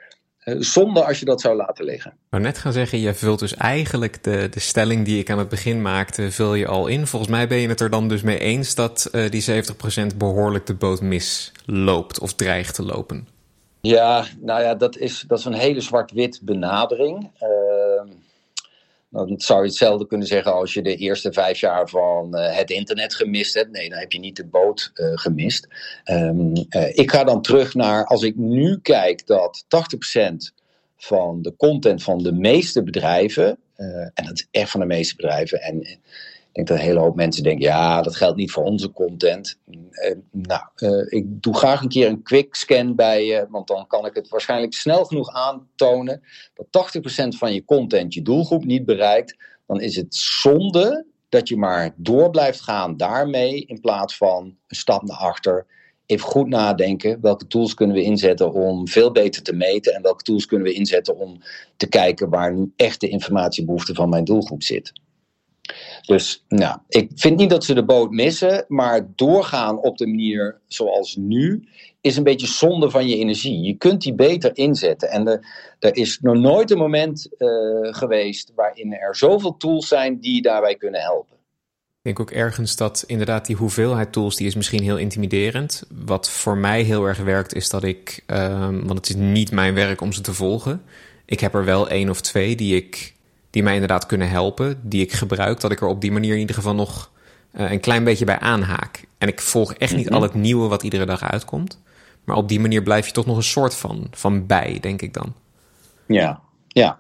[0.46, 2.12] uh, zonde als je dat zou laten liggen.
[2.12, 5.38] Ik wou net gaan zeggen, je vult dus eigenlijk de, de stelling die ik aan
[5.38, 7.08] het begin maakte, vul je al in.
[7.08, 9.64] Volgens mij ben je het er dan dus mee eens dat uh, die
[10.14, 13.28] 70% behoorlijk de boot misloopt of dreigt te lopen.
[13.82, 17.32] Ja, nou ja, dat is, dat is een hele zwart-wit benadering.
[17.42, 17.50] Uh,
[19.14, 22.70] Dan zou je hetzelfde kunnen zeggen als je de eerste vijf jaar van uh, het
[22.70, 23.72] internet gemist hebt.
[23.72, 25.68] Nee, dan heb je niet de boot uh, gemist.
[26.06, 30.54] Um, uh, ik ga dan terug naar, als ik nu kijk dat 80%
[30.98, 33.58] van de content van de meeste bedrijven,
[34.14, 36.00] en dat is echt van de meeste bedrijven, en
[36.54, 39.58] denk dat een hele hoop mensen denken, ja, dat geldt niet voor onze content.
[39.68, 43.88] Uh, nou, uh, ik doe graag een keer een quick scan bij je, want dan
[43.88, 46.22] kan ik het waarschijnlijk snel genoeg aantonen
[46.54, 49.36] dat 80% van je content je doelgroep niet bereikt.
[49.68, 54.76] Dan is het zonde dat je maar door blijft gaan daarmee in plaats van een
[54.76, 55.66] stap naar achter.
[56.06, 60.24] Even goed nadenken, welke tools kunnen we inzetten om veel beter te meten en welke
[60.24, 61.42] tools kunnen we inzetten om
[61.78, 64.92] te kijken waar nu echt de informatiebehoefte van mijn doelgroep zit.
[66.06, 70.60] Dus nou, ik vind niet dat ze de boot missen, maar doorgaan op de manier
[70.68, 71.68] zoals nu
[72.02, 73.62] is een beetje zonde van je energie.
[73.62, 75.10] Je kunt die beter inzetten.
[75.10, 75.42] En
[75.80, 77.48] er, is nog nooit een moment uh,
[77.82, 81.38] geweest waarin er zoveel tools zijn die daarbij kunnen helpen.
[82.04, 85.84] Ik denk ook ergens dat inderdaad die hoeveelheid tools, die is misschien heel intimiderend.
[86.06, 89.74] Wat voor mij heel erg werkt, is dat ik, um, want het is niet mijn
[89.74, 90.82] werk om ze te volgen.
[91.26, 93.14] Ik heb er wel één of twee die ik
[93.54, 96.40] die mij inderdaad kunnen helpen, die ik gebruik, dat ik er op die manier in
[96.40, 97.12] ieder geval nog
[97.56, 99.06] uh, een klein beetje bij aanhaak.
[99.18, 100.16] En ik volg echt niet mm -hmm.
[100.16, 101.82] al het nieuwe wat iedere dag uitkomt.
[102.24, 105.14] Maar op die manier blijf je toch nog een soort van, van bij, denk ik
[105.14, 105.34] dan.
[106.06, 107.00] Ja, ja.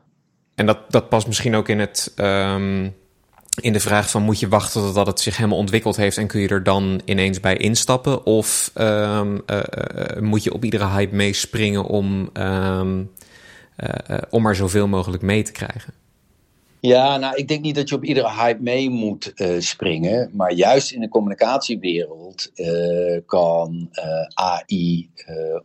[0.55, 2.95] En dat, dat past misschien ook in, het, um,
[3.61, 6.41] in de vraag van moet je wachten totdat het zich helemaal ontwikkeld heeft en kun
[6.41, 8.25] je er dan ineens bij instappen?
[8.25, 13.11] Of um, uh, uh, moet je op iedere hype meespringen om, um,
[14.29, 16.01] om er zoveel mogelijk mee te krijgen?
[16.86, 20.30] Ja, nou, ik denk niet dat je op iedere hype mee moet uh, springen.
[20.34, 25.10] Maar juist in de communicatiewereld uh, kan uh, AI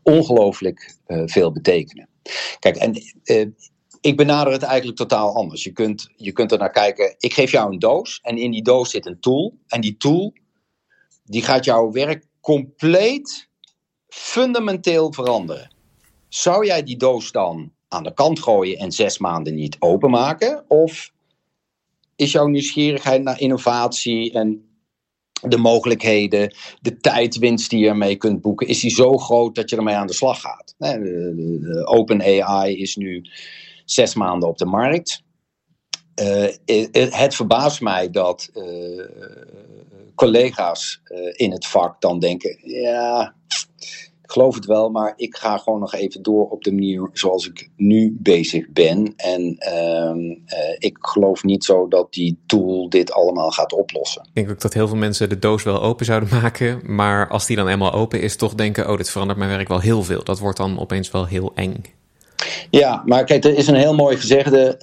[0.03, 2.09] ongelooflijk veel betekenen.
[2.59, 2.93] Kijk, en
[4.01, 5.65] ik benader het eigenlijk totaal anders.
[5.65, 7.15] Je kunt, je kunt er naar kijken.
[7.19, 9.59] Ik geef jou een doos en in die doos zit een tool.
[9.67, 10.33] En die tool
[11.25, 13.49] die gaat jouw werk compleet
[14.09, 15.75] fundamenteel veranderen.
[16.29, 20.65] Zou jij die doos dan aan de kant gooien en zes maanden niet openmaken?
[20.69, 21.13] Of
[22.17, 24.63] is jouw nieuwsgierigheid naar innovatie en
[25.41, 29.77] de mogelijkheden, de tijdwinst die je ermee kunt boeken, is die zo groot dat je
[29.77, 30.75] ermee aan de slag gaat?
[31.85, 33.25] OpenAI is nu
[33.85, 35.23] zes maanden op de markt.
[36.23, 36.49] Uh,
[37.11, 38.51] het verbaast mij dat
[40.15, 41.01] collega's
[41.33, 43.35] in het vak dan denken: ja,
[44.31, 47.71] geloof het wel, maar ik ga gewoon nog even door op de manier zoals ik
[47.77, 49.13] nu bezig ben.
[49.17, 54.23] En uh, uh, ik geloof niet zo dat die tool dit allemaal gaat oplossen.
[54.23, 57.47] Ik denk ook dat heel veel mensen de doos wel open zouden maken, maar als
[57.47, 60.25] die dan eenmaal open is, toch denken: oh, dit verandert mijn werk wel heel veel.
[60.25, 61.83] Dat wordt dan opeens wel heel eng.
[62.71, 64.79] Ja, maar kijk, er is een heel mooi gezegde.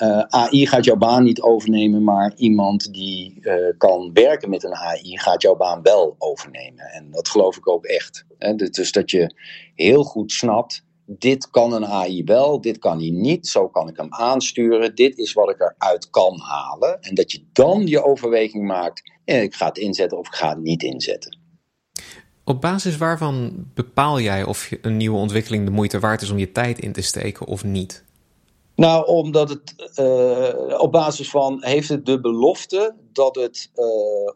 [0.00, 4.64] Uh, uh, AI gaat jouw baan niet overnemen, maar iemand die uh, kan werken met
[4.64, 6.84] een AI gaat jouw baan wel overnemen.
[6.84, 8.24] En dat geloof ik ook echt.
[8.38, 8.54] Hè?
[8.54, 9.34] Dus dat je
[9.74, 13.96] heel goed snapt, dit kan een AI wel, dit kan hij niet, zo kan ik
[13.96, 17.00] hem aansturen, dit is wat ik eruit kan halen.
[17.00, 20.62] En dat je dan je overweging maakt, ik ga het inzetten of ik ga het
[20.62, 21.38] niet inzetten.
[22.48, 26.52] Op basis waarvan bepaal jij of een nieuwe ontwikkeling de moeite waard is om je
[26.52, 28.04] tijd in te steken of niet?
[28.74, 33.84] Nou, omdat het uh, op basis van heeft het de belofte dat het uh,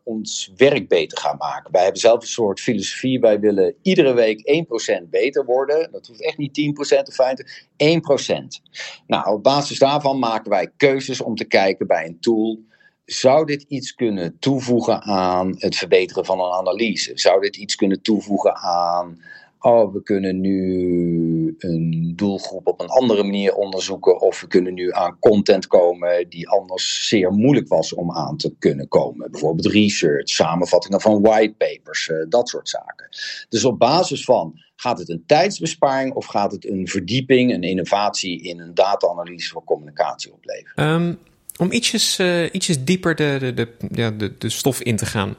[0.05, 1.72] ons werk beter gaat maken.
[1.72, 3.20] Wij hebben zelf een soort filosofie.
[3.20, 4.64] Wij willen iedere week
[5.05, 5.88] 1% beter worden.
[5.92, 8.72] Dat hoeft echt niet 10% of 50%, 1%.
[9.07, 12.59] Nou, op basis daarvan maken wij keuzes om te kijken bij een tool
[13.05, 17.12] zou dit iets kunnen toevoegen aan het verbeteren van een analyse?
[17.15, 19.21] Zou dit iets kunnen toevoegen aan,
[19.61, 24.93] oh, we kunnen nu een doelgroep op een andere manier onderzoeken, of we kunnen nu
[24.93, 29.31] aan content komen die anders zeer moeilijk was om aan te kunnen komen?
[29.31, 33.09] Bijvoorbeeld research, samenvattingen van whitepapers, uh, dat soort zaken.
[33.49, 38.43] Dus op basis van Gaat het een tijdsbesparing of gaat het een verdieping, een innovatie
[38.43, 40.88] in een data-analyse voor communicatie opleveren?
[40.88, 41.19] Um,
[41.62, 45.37] om ietsjes, uh, ietsjes dieper de, de, de, ja, de, de stof in te gaan.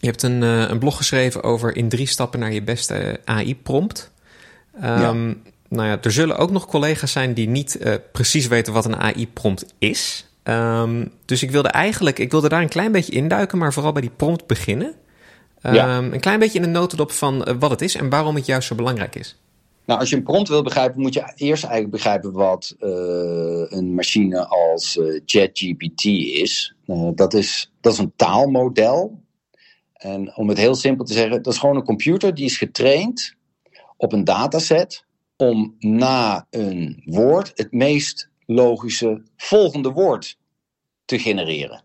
[0.00, 4.10] Je hebt een, uh, een blog geschreven over in drie stappen naar je beste AI-prompt.
[4.76, 5.34] Um, ja.
[5.68, 8.96] Nou ja, er zullen ook nog collega's zijn die niet uh, precies weten wat een
[8.96, 10.26] AI-prompt is.
[10.44, 14.02] Um, dus ik wilde eigenlijk, ik wilde daar een klein beetje induiken, maar vooral bij
[14.02, 14.94] die prompt beginnen.
[15.62, 15.98] Um, ja.
[15.98, 18.74] Een klein beetje in de notendop van wat het is en waarom het juist zo
[18.74, 19.36] belangrijk is.
[19.86, 22.88] Nou, als je een prompt wil begrijpen, moet je eerst eigenlijk begrijpen wat uh,
[23.68, 26.74] een machine als uh, ChatGPT is.
[26.86, 27.72] Uh, dat is.
[27.80, 29.20] Dat is een taalmodel.
[29.92, 33.34] En om het heel simpel te zeggen, dat is gewoon een computer die is getraind
[33.96, 35.04] op een dataset
[35.36, 40.38] om na een woord het meest logische volgende woord
[41.04, 41.84] te genereren.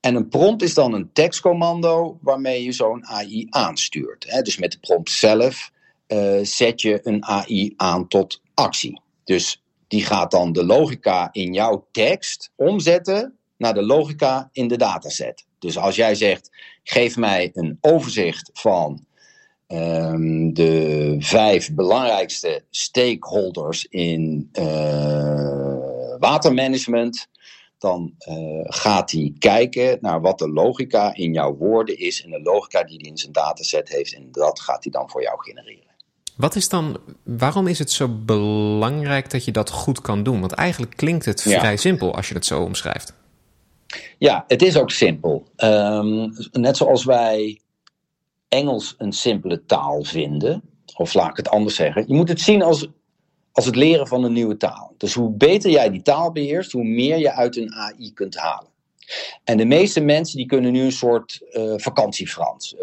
[0.00, 4.42] En een prompt is dan een tekstcommando waarmee je zo'n AI aanstuurt.
[4.42, 5.70] Dus met de prompt zelf
[6.08, 9.00] uh, zet je een AI aan tot actie.
[9.24, 14.76] Dus die gaat dan de logica in jouw tekst omzetten naar de logica in de
[14.76, 15.46] dataset.
[15.58, 16.50] Dus als jij zegt,
[16.82, 19.06] geef mij een overzicht van
[19.68, 27.28] um, de vijf belangrijkste stakeholders in uh, watermanagement,
[27.78, 32.42] dan uh, gaat hij kijken naar wat de logica in jouw woorden is en de
[32.42, 35.87] logica die hij in zijn dataset heeft en dat gaat hij dan voor jou genereren.
[36.38, 40.40] Wat is dan, waarom is het zo belangrijk dat je dat goed kan doen?
[40.40, 43.12] Want eigenlijk klinkt het vrij simpel als je het zo omschrijft.
[44.18, 45.48] Ja, het is ook simpel.
[45.56, 47.60] Um, net zoals wij
[48.48, 50.62] Engels een simpele taal vinden,
[50.96, 52.88] of laat ik het anders zeggen, je moet het zien als,
[53.52, 54.94] als het leren van een nieuwe taal.
[54.96, 58.70] Dus hoe beter jij die taal beheerst, hoe meer je uit een AI kunt halen.
[59.44, 62.74] En de meeste mensen die kunnen nu een soort uh, vakantiefrans.
[62.74, 62.80] Uh,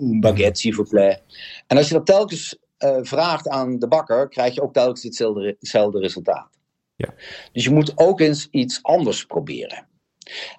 [0.00, 1.22] een baguette, s'il vous plaît.
[1.66, 5.56] En als je dat telkens uh, vraagt aan de bakker, krijg je ook telkens hetzelfde,
[5.58, 6.48] hetzelfde resultaat.
[6.96, 7.14] Ja.
[7.52, 9.86] Dus je moet ook eens iets anders proberen.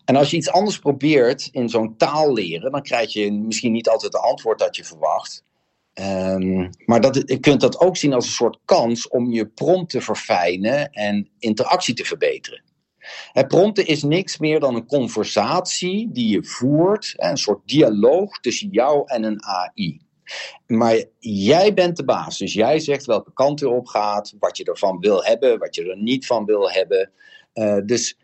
[0.05, 3.89] En als je iets anders probeert in zo'n taal leren, dan krijg je misschien niet
[3.89, 5.43] altijd de antwoord dat je verwacht.
[5.93, 9.89] Um, maar dat, je kunt dat ook zien als een soort kans om je prompt
[9.89, 12.63] te verfijnen en interactie te verbeteren.
[13.31, 18.69] Het prompten is niks meer dan een conversatie die je voert, een soort dialoog tussen
[18.69, 20.06] jou en een AI.
[20.67, 24.99] Maar jij bent de baas, dus jij zegt welke kant erop gaat, wat je ervan
[24.99, 27.11] wil hebben, wat je er niet van wil hebben.
[27.53, 28.17] Uh, dus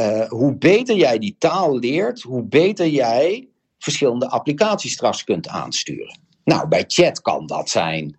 [0.00, 6.18] uh, hoe beter jij die taal leert, hoe beter jij verschillende applicaties straks kunt aansturen.
[6.44, 8.18] Nou, bij chat kan dat zijn.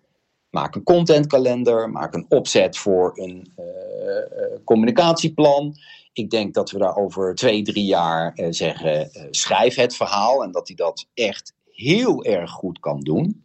[0.50, 5.74] Maak een contentkalender, maak een opzet voor een uh, communicatieplan.
[6.12, 10.42] Ik denk dat we daar over twee, drie jaar zeggen: schrijf het verhaal.
[10.42, 13.42] En dat hij dat echt heel erg goed kan doen.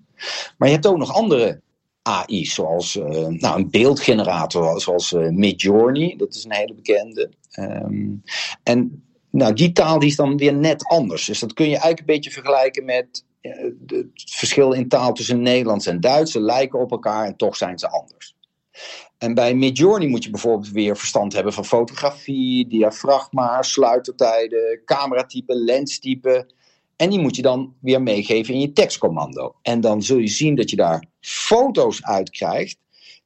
[0.57, 1.61] Maar je hebt ook nog andere
[2.01, 7.31] AI's, zoals uh, nou, een beeldgenerator, zoals uh, Midjourney, dat is een hele bekende.
[7.59, 8.23] Um,
[8.63, 11.25] en nou, die taal die is dan weer net anders.
[11.25, 13.51] Dus dat kun je eigenlijk een beetje vergelijken met uh,
[13.85, 16.31] het verschil in taal tussen Nederlands en Duits.
[16.31, 18.35] Ze lijken op elkaar en toch zijn ze anders.
[19.17, 26.49] En bij Midjourney moet je bijvoorbeeld weer verstand hebben van fotografie, diafragma, sluitertijden, cameratype, lenstype.
[26.97, 29.55] En die moet je dan weer meegeven in je tekstcommando.
[29.61, 32.77] En dan zul je zien dat je daar foto's uit krijgt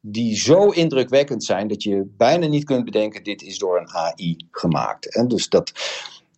[0.01, 4.37] die zo indrukwekkend zijn dat je bijna niet kunt bedenken: dit is door een AI
[4.51, 5.15] gemaakt.
[5.15, 5.71] En dus dat,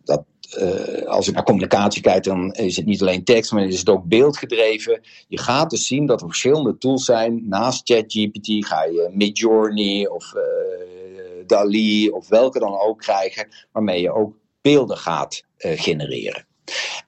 [0.04, 0.24] dat
[0.58, 3.88] uh, als ik naar communicatie kijk, dan is het niet alleen tekst, maar is het
[3.88, 5.00] ook beeldgedreven.
[5.28, 7.48] Je gaat dus zien dat er verschillende tools zijn.
[7.48, 10.42] Naast ChatGPT ga je Midjourney of uh,
[11.46, 16.46] DALI of welke dan ook krijgen, waarmee je ook beelden gaat uh, genereren.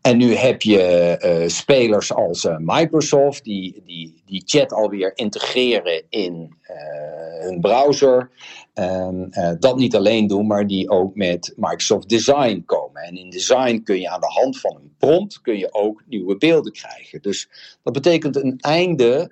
[0.01, 6.03] En nu heb je uh, spelers als uh, Microsoft, die, die, die chat alweer integreren
[6.09, 8.31] in uh, hun browser.
[8.75, 13.03] Um, dat niet alleen doen, maar die ook met Microsoft Design komen.
[13.03, 16.37] En in Design kun je aan de hand van een prompt kun je ook nieuwe
[16.37, 17.23] beelden krijgen.
[17.23, 17.49] Dus
[17.83, 19.31] dat betekent een einde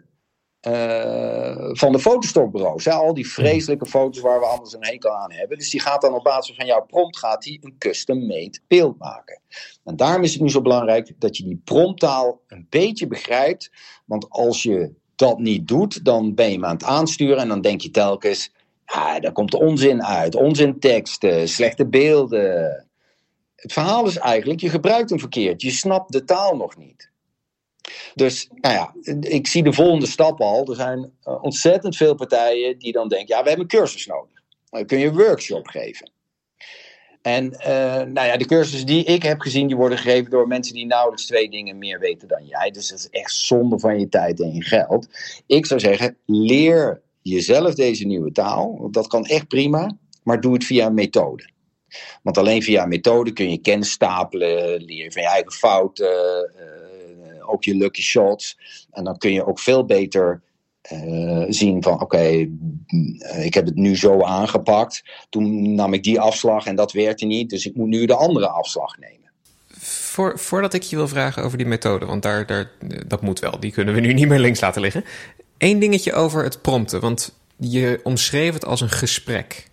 [0.66, 2.84] uh, van de fotostokbureaus.
[2.84, 2.92] Hè?
[2.92, 5.58] Al die vreselijke foto's waar we anders een hekel aan hebben.
[5.58, 9.40] Dus die gaat dan op basis van jouw prompt gaat die een custom-made beeld maken.
[9.84, 13.70] En daarom is het nu zo belangrijk dat je die prompttaal een beetje begrijpt.
[14.04, 17.60] Want als je dat niet doet, dan ben je hem aan het aansturen en dan
[17.60, 18.52] denk je telkens...
[18.86, 22.86] Ja, daar komt onzin uit, onzin teksten, slechte beelden.
[23.56, 25.62] Het verhaal is eigenlijk, je gebruikt hem verkeerd.
[25.62, 27.12] Je snapt de taal nog niet.
[28.14, 30.66] Dus nou ja, ik zie de volgende stap al.
[30.68, 34.42] Er zijn uh, ontzettend veel partijen die dan denken: ja, we hebben een cursus nodig.
[34.70, 36.12] Dan kun je een workshop geven.
[37.22, 37.66] En uh,
[38.02, 41.26] nou ja, de cursussen die ik heb gezien, die worden gegeven door mensen die nauwelijks
[41.26, 42.70] twee dingen meer weten dan jij.
[42.70, 45.08] Dus dat is echt zonde van je tijd en je geld.
[45.46, 48.88] Ik zou zeggen, leer jezelf deze nieuwe taal.
[48.90, 51.52] Dat kan echt prima, maar doe het via een methode.
[52.22, 56.52] Want alleen via een methode kun je kennis stapelen, leer van je eigen fouten.
[56.56, 56.83] Uh,
[57.46, 58.58] ook je lucky shots.
[58.90, 60.42] En dan kun je ook veel beter
[60.92, 65.02] uh, zien van oké, eh, ik heb het nu zo aangepakt.
[65.28, 67.50] Toen nam ik die afslag en dat werkte niet.
[67.50, 69.30] Dus ik moet nu de andere afslag nemen.
[69.78, 72.70] Voor, voordat ik je wil vragen over die methode, want daar, daar,
[73.06, 75.04] dat moet wel, die kunnen we nu niet meer links laten liggen.
[75.58, 79.68] Eén dingetje over het prompten, want je omschreef het als een gesprek.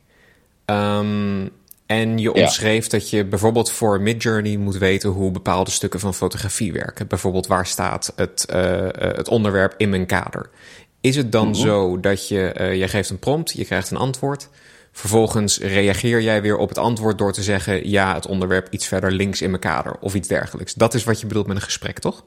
[0.65, 1.49] Um,
[1.91, 6.73] en je omschreef dat je bijvoorbeeld voor Midjourney moet weten hoe bepaalde stukken van fotografie
[6.73, 7.07] werken.
[7.07, 10.49] Bijvoorbeeld waar staat het, uh, het onderwerp in mijn kader.
[11.01, 11.55] Is het dan mhm.
[11.57, 14.49] zo dat je, uh, je geeft een prompt, je krijgt een antwoord.
[14.91, 19.11] Vervolgens reageer jij weer op het antwoord door te zeggen: ja, het onderwerp iets verder
[19.11, 20.73] links in mijn kader of iets dergelijks.
[20.73, 22.23] Dat is wat je bedoelt met een gesprek, toch?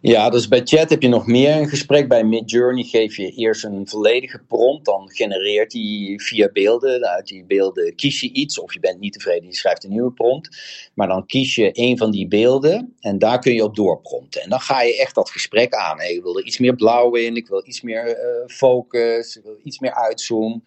[0.00, 2.08] Ja, dus bij chat heb je nog meer een gesprek.
[2.08, 4.84] Bij Midjourney geef je eerst een volledige prompt.
[4.84, 7.06] Dan genereert hij via beelden.
[7.06, 8.58] Uit die beelden kies je iets.
[8.58, 10.56] Of je bent niet tevreden, je schrijft een nieuwe prompt.
[10.94, 12.94] Maar dan kies je een van die beelden.
[13.00, 14.42] En daar kun je op doorprompten.
[14.42, 16.00] En dan ga je echt dat gesprek aan.
[16.00, 17.36] ik wil er iets meer blauw in.
[17.36, 19.36] Ik wil iets meer uh, focus.
[19.36, 20.64] Ik wil iets meer uitzoom.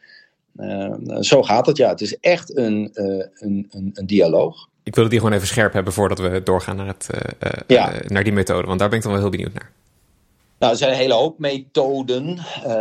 [0.56, 1.90] Uh, zo gaat het, ja.
[1.90, 5.74] Het is echt een, uh, een, een, een dialoog ik wilde die gewoon even scherp
[5.74, 7.10] hebben voordat we doorgaan naar, het,
[7.40, 8.68] uh, uh, naar die methode.
[8.68, 9.72] Want daar ben ik dan wel heel benieuwd naar.
[10.60, 12.38] Nou, er zijn een hele hoop methoden.
[12.66, 12.74] Uh,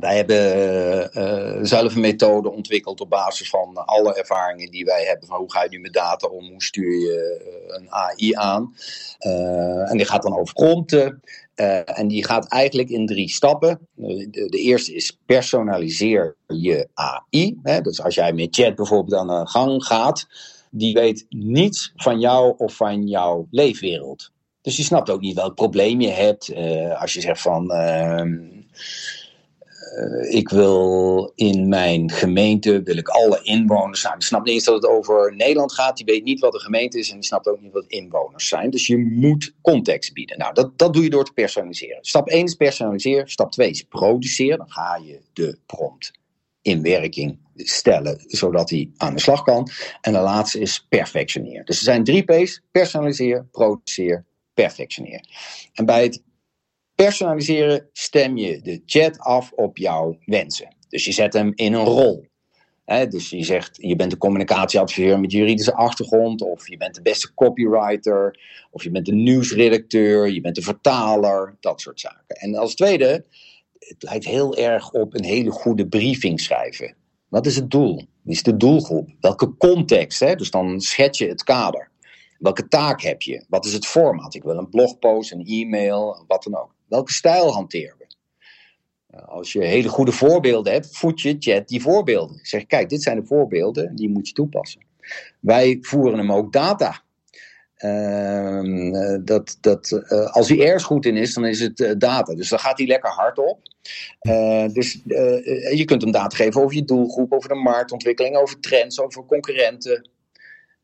[0.00, 5.28] wij hebben zelf een methode ontwikkeld op basis van alle ervaringen die wij hebben.
[5.28, 6.48] Van hoe ga je nu met data om?
[6.48, 8.74] Hoe stuur je een AI aan?
[9.88, 11.20] en die gaat dan over prompten.
[11.60, 13.88] Uh, en die gaat eigenlijk in drie stappen.
[13.94, 17.58] De, eerste is personaliseer je AI.
[17.62, 17.80] Hè?
[17.80, 20.26] Dus als jij met chat bijvoorbeeld aan de gang gaat,
[20.70, 24.30] die weet niets van jou of van jouw leefwereld.
[24.62, 26.50] Dus die snapt ook niet welk probleem je hebt.
[26.50, 27.72] Uh, als je zegt van.
[29.96, 34.02] Uh, ik wil in mijn gemeente, wil ik alle inwoners.
[34.02, 35.96] Die snapt niet eens dat het over Nederland gaat.
[35.96, 38.70] Die weet niet wat een gemeente is en die snapt ook niet wat inwoners zijn.
[38.70, 40.38] Dus je moet context bieden.
[40.38, 41.98] Nou, dat, dat doe je door te personaliseren.
[42.00, 43.28] Stap 1 is personaliseren.
[43.28, 44.58] Stap 2 is produceren.
[44.58, 46.10] Dan ga je de prompt
[46.62, 49.68] in werking stellen, zodat hij aan de slag kan.
[50.00, 51.64] En de laatste is perfectioneer.
[51.64, 52.62] Dus er zijn drie P's.
[52.70, 54.24] Personaliseer, produceer,
[54.54, 55.24] perfectioneer.
[55.72, 56.22] En bij het
[57.04, 60.76] personaliseren stem je de chat af op jouw wensen.
[60.88, 62.26] Dus je zet hem in een rol.
[63.08, 67.34] dus je zegt, je bent een communicatieadviseur met juridische achtergrond, of je bent de beste
[67.34, 68.40] copywriter,
[68.70, 72.36] of je bent een nieuwsredacteur, je bent een vertaler, dat soort zaken.
[72.36, 73.24] En als tweede,
[73.78, 76.94] het lijkt heel erg op een hele goede briefing schrijven.
[77.28, 77.96] Wat is het doel?
[78.22, 79.08] Wie is de doelgroep?
[79.20, 80.20] Welke context?
[80.20, 81.90] Dus dan schets je het kader.
[82.38, 83.44] Welke taak heb je?
[83.48, 84.34] Wat is het format?
[84.34, 86.78] Ik wil een blogpost, een e-mail, wat dan ook.
[86.90, 88.06] Welke stijl hanteren we?
[89.06, 92.38] Eh, als je hele goede voorbeelden hebt, voed je chat die voorbeelden.
[92.42, 94.80] Zeg, kijk, dit zijn de voorbeelden, die moet je toepassen.
[95.40, 97.02] Wij voeren hem ook data.
[97.78, 102.34] Uh, dat, dat, uh, als hij ergens goed in is, dan is het data.
[102.34, 103.58] Dus dan gaat hij lekker hard op.
[104.72, 105.00] dus
[105.74, 110.10] je kunt hem data geven over je doelgroep, over de marktontwikkeling, over trends, over concurrenten.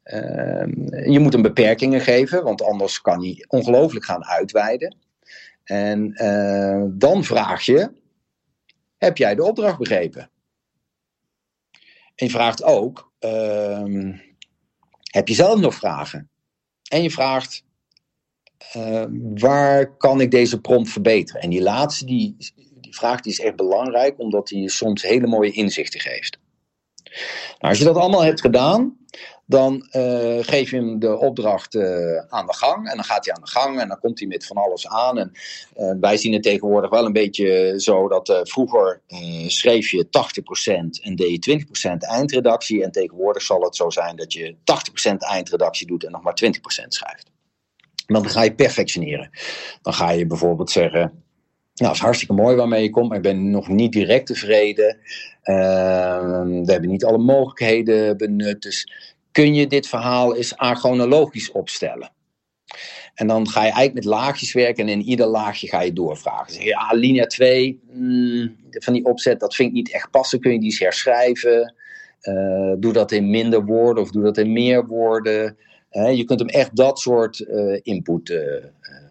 [0.02, 4.96] Ehm, je moet hem beperkingen geven, want anders kan hij ongelooflijk gaan uitweiden.
[5.66, 7.92] En uh, dan vraag je:
[8.96, 10.30] heb jij de opdracht begrepen?
[12.14, 14.14] En je vraagt ook: uh,
[15.10, 16.30] heb je zelf nog vragen?
[16.88, 17.64] En je vraagt:
[18.76, 19.04] uh,
[19.34, 21.40] waar kan ik deze prompt verbeteren?
[21.40, 22.36] En die laatste, die,
[22.80, 26.38] die vraag die is echt belangrijk, omdat die soms hele mooie inzichten geeft.
[27.58, 28.96] Nou, als je dat allemaal hebt gedaan,
[29.48, 32.88] dan uh, geef je hem de opdracht uh, aan de gang.
[32.88, 35.18] En dan gaat hij aan de gang en dan komt hij met van alles aan.
[35.18, 35.32] En
[35.76, 39.00] uh, wij zien het tegenwoordig wel een beetje zo dat vroeger
[39.46, 42.82] schreef je 80% en deed je 20% eindredactie.
[42.82, 44.54] En tegenwoordig zal het zo zijn dat je
[45.12, 46.48] 80% eindredactie doet en nog maar 20%
[46.88, 47.30] schrijft.
[48.06, 49.30] Dan ga je perfectioneren.
[49.82, 51.00] Dan ga je bijvoorbeeld zeggen.
[51.00, 54.98] Nou, dat is hartstikke mooi waarmee je komt, maar ik ben nog niet direct tevreden.
[55.42, 58.62] we hebben niet alle mogelijkheden benut.
[58.62, 58.88] Dus
[59.36, 62.10] kun je dit verhaal eens achronologisch opstellen.
[63.14, 66.52] En dan ga je eigenlijk met laagjes werken en in ieder laagje ga je doorvragen.
[66.52, 70.40] Zeg je, ja, linia 2 mm, van die opzet, dat vind ik niet echt passen.
[70.40, 71.74] Kun je die eens herschrijven?
[72.22, 75.56] Uh, doe dat in minder woorden of doe dat in meer woorden.
[75.92, 78.40] Uh, je kunt hem echt dat soort uh, input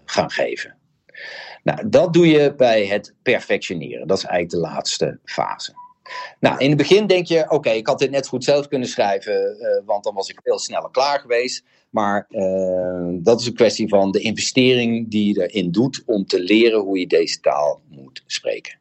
[0.06, 0.76] gaan geven.
[1.64, 4.08] Nou, dat doe je bij het perfectioneren.
[4.08, 5.74] Dat is eigenlijk de laatste fase.
[6.39, 9.58] Nou, in het begin denk je, oké, ik had dit net goed zelf kunnen schrijven,
[9.60, 11.64] uh, want dan was ik veel sneller klaar geweest.
[11.89, 16.39] Maar uh, dat is een kwestie van de investering die je erin doet om te
[16.39, 18.78] leren hoe je deze taal moet spreken.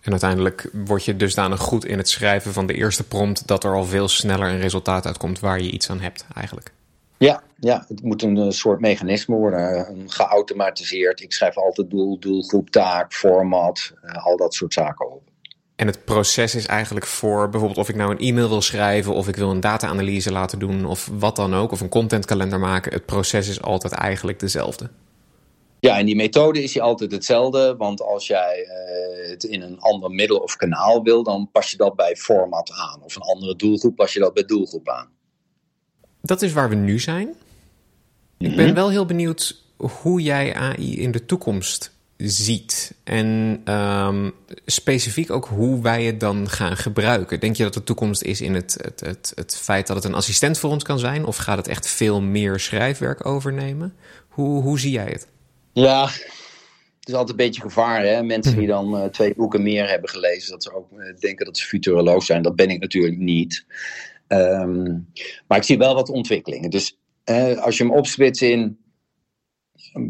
[0.00, 3.74] En uiteindelijk word je dusdanig goed in het schrijven van de eerste prompt dat er
[3.74, 6.72] al veel sneller een resultaat uitkomt waar je iets aan hebt, eigenlijk.
[7.18, 11.20] Ja, ja, het moet een soort mechanisme worden, geautomatiseerd.
[11.20, 15.27] Ik schrijf altijd doel, doelgroep, taak, format, uh, al dat soort zaken op.
[15.78, 19.28] En het proces is eigenlijk voor bijvoorbeeld of ik nou een e-mail wil schrijven of
[19.28, 22.92] ik wil een data-analyse laten doen of wat dan ook, of een contentkalender maken.
[22.92, 24.90] Het proces is altijd eigenlijk dezelfde.
[25.80, 27.76] Ja, en die methode is hier altijd hetzelfde.
[27.76, 31.76] Want als jij uh, het in een ander middel of kanaal wil, dan pas je
[31.76, 33.02] dat bij format aan.
[33.02, 35.08] Of een andere doelgroep pas je dat bij doelgroep aan.
[36.20, 37.28] Dat is waar we nu zijn.
[38.38, 38.74] Ik ben mhm.
[38.74, 42.94] wel heel benieuwd hoe jij AI in de toekomst ziet.
[43.04, 44.32] En um,
[44.66, 47.40] specifiek ook hoe wij het dan gaan gebruiken.
[47.40, 50.14] Denk je dat de toekomst is in het, het, het, het feit dat het een
[50.14, 51.24] assistent voor ons kan zijn?
[51.24, 53.94] Of gaat het echt veel meer schrijfwerk overnemen?
[54.28, 55.26] Hoe, hoe zie jij het?
[55.72, 56.04] Ja,
[57.00, 58.04] het is altijd een beetje gevaar.
[58.04, 58.22] Hè?
[58.22, 61.58] Mensen die dan uh, twee boeken meer hebben gelezen, dat ze ook uh, denken dat
[61.58, 62.42] ze futuroloog zijn.
[62.42, 63.64] Dat ben ik natuurlijk niet.
[64.28, 65.08] Um,
[65.46, 66.70] maar ik zie wel wat ontwikkelingen.
[66.70, 68.78] Dus uh, als je hem opsplitst in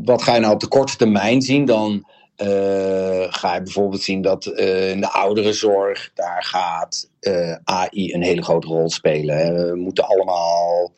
[0.04, 2.06] wat ga je nou op de korte termijn zien, dan
[2.42, 8.22] uh, ga je bijvoorbeeld zien dat uh, in de ouderenzorg, daar gaat uh, AI een
[8.22, 9.54] hele grote rol spelen.
[9.54, 10.92] We moeten allemaal,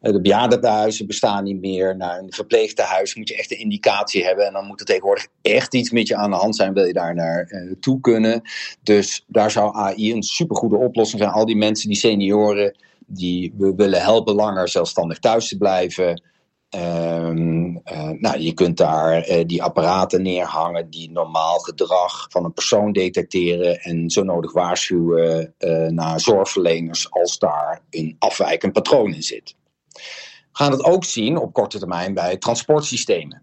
[0.00, 1.96] de bejaardenhuizen bestaan niet meer.
[1.96, 4.46] Naar een verpleegtehuis moet je echt een indicatie hebben.
[4.46, 6.92] En dan moet er tegenwoordig echt iets met je aan de hand zijn, wil je
[6.92, 8.42] daar naartoe kunnen.
[8.82, 11.34] Dus daar zou AI een supergoede oplossing zijn.
[11.34, 12.76] Al die mensen, die senioren,
[13.06, 16.22] die we willen helpen langer zelfstandig thuis te blijven.
[16.70, 22.52] Um, uh, nou, je kunt daar uh, die apparaten neerhangen die normaal gedrag van een
[22.52, 29.22] persoon detecteren en zo nodig waarschuwen uh, naar zorgverleners als daar een afwijkend patroon in
[29.22, 29.54] zit.
[29.92, 33.42] We gaan het ook zien op korte termijn bij transportsystemen.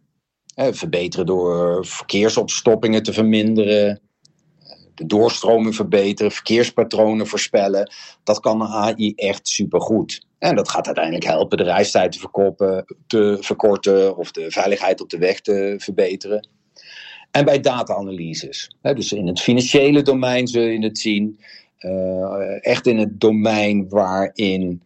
[0.55, 4.01] verbeteren door verkeersopstoppingen te verminderen,
[4.95, 7.91] de doorstroming verbeteren, verkeerspatronen voorspellen.
[8.23, 10.25] Dat kan AI echt supergoed.
[10.39, 15.17] En dat gaat uiteindelijk helpen de reistijd te, te verkorten of de veiligheid op de
[15.17, 16.47] weg te verbeteren.
[17.31, 18.75] En bij data-analyses.
[18.81, 21.39] Dus in het financiële domein zul je het zien.
[21.79, 24.81] Uh, echt in het domein waarin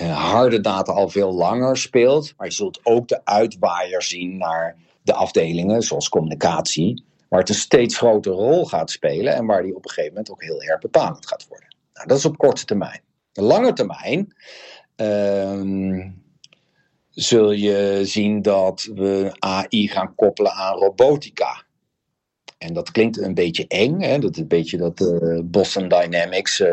[0.00, 2.34] uh, harde data al veel langer speelt.
[2.36, 7.04] Maar je zult ook de uitwaaier zien naar de afdelingen, zoals communicatie.
[7.32, 10.30] Waar het een steeds grotere rol gaat spelen en waar die op een gegeven moment
[10.30, 11.76] ook heel erg bepalend gaat worden.
[11.94, 13.00] Nou, dat is op korte termijn.
[13.32, 14.34] De lange termijn
[14.96, 16.22] um,
[17.10, 21.64] zul je zien dat we AI gaan koppelen aan robotica.
[22.58, 24.18] En dat klinkt een beetje eng, hè?
[24.18, 26.60] dat is een beetje dat uh, Boston Dynamics.
[26.60, 26.68] Uh,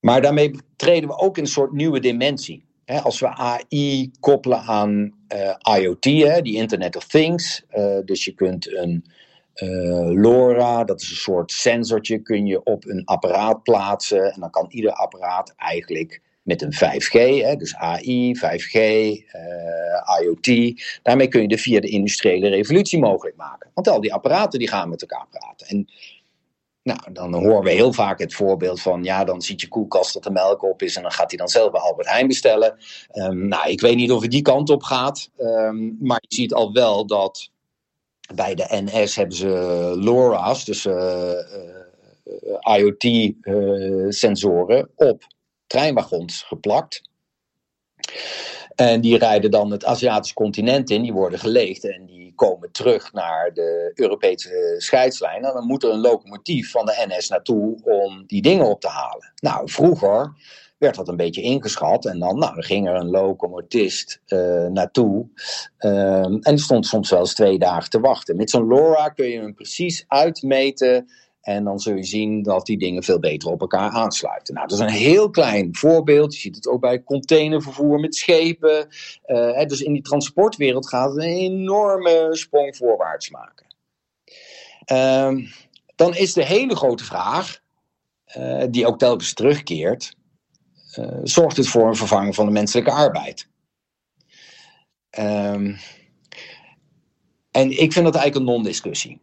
[0.00, 2.64] maar daarmee treden we ook in een soort nieuwe dimensie.
[2.84, 3.00] Hè?
[3.00, 6.42] Als we AI koppelen aan uh, IoT, hè?
[6.42, 7.62] die Internet of Things.
[8.04, 9.04] dus je kunt een
[10.14, 14.32] LoRa, dat is een soort sensortje, kun je op een apparaat plaatsen.
[14.32, 20.80] En dan kan ieder apparaat eigenlijk met een 5G, hè, dus AI, 5G, uh, IoT.
[21.02, 23.70] Daarmee kun je de vierde industriële revolutie mogelijk maken.
[23.74, 25.66] Want al die apparaten die gaan met elkaar praten.
[25.66, 25.88] En
[26.82, 30.22] nou, dan horen we heel vaak het voorbeeld van, ja, dan ziet je koelkast dat
[30.22, 32.78] de melk op is en dan gaat hij dan zelf bij Albert Heijn bestellen.
[33.12, 36.54] Um, nou, ik weet niet of het die kant op gaat, um, maar je ziet
[36.54, 37.50] al wel dat
[38.34, 39.48] bij de NS hebben ze
[39.98, 45.26] LoRa's, dus uh, uh, IoT-sensoren op
[45.66, 47.02] treinwagons geplakt.
[48.74, 53.12] En die rijden dan het Aziatische continent in, die worden geleegd en die komen terug
[53.12, 55.44] naar de Europese scheidslijn.
[55.44, 58.88] En dan moet er een locomotief van de NS naartoe om die dingen op te
[58.88, 59.32] halen.
[59.34, 60.32] Nou, vroeger
[60.78, 62.06] werd dat een beetje ingeschat.
[62.06, 65.26] En dan, nou, ging er een locomotist uh, naartoe.
[65.78, 68.36] Uh, en stond soms wel eens twee dagen te wachten.
[68.36, 71.08] Met zo'n LoRa kun je hem precies uitmeten
[71.42, 74.54] en dan zul je zien dat die dingen veel beter op elkaar aansluiten.
[74.54, 76.34] Nou, dat is een heel klein voorbeeld.
[76.34, 78.88] Je ziet het ook bij containervervoer met schepen.
[79.22, 83.66] Hè, dus in die transportwereld gaat het een enorme sprong voorwaarts maken.
[84.92, 85.48] Uh,
[85.94, 87.60] dan is de hele grote vraag,
[88.36, 90.14] uh, die ook telkens terugkeert:
[90.98, 93.48] uh, zorgt het voor een vervanging van de menselijke arbeid?
[95.18, 95.76] Um,
[97.50, 99.20] en ik vind dat eigenlijk een non-discussie.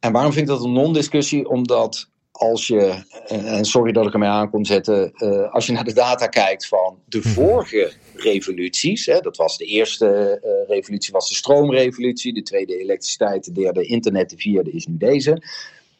[0.00, 1.48] En waarom vind ik dat een non-discussie?
[1.48, 2.08] Omdat
[2.38, 5.92] als je, en sorry dat ik ermee aan kom zetten, uh, als je naar de
[5.92, 7.28] data kijkt van de mhm.
[7.28, 13.44] vorige revoluties, hè, dat was de eerste uh, revolutie, was de stroomrevolutie, de tweede elektriciteit,
[13.44, 15.42] de derde internet, de vierde is nu deze.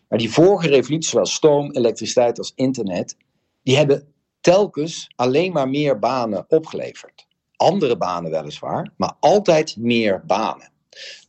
[0.08, 3.16] Maar die vorige revoluties, zowel stoom, elektriciteit als internet,
[3.62, 7.26] die hebben telkens alleen maar meer banen opgeleverd.
[7.56, 10.72] Andere banen weliswaar, maar altijd meer banen.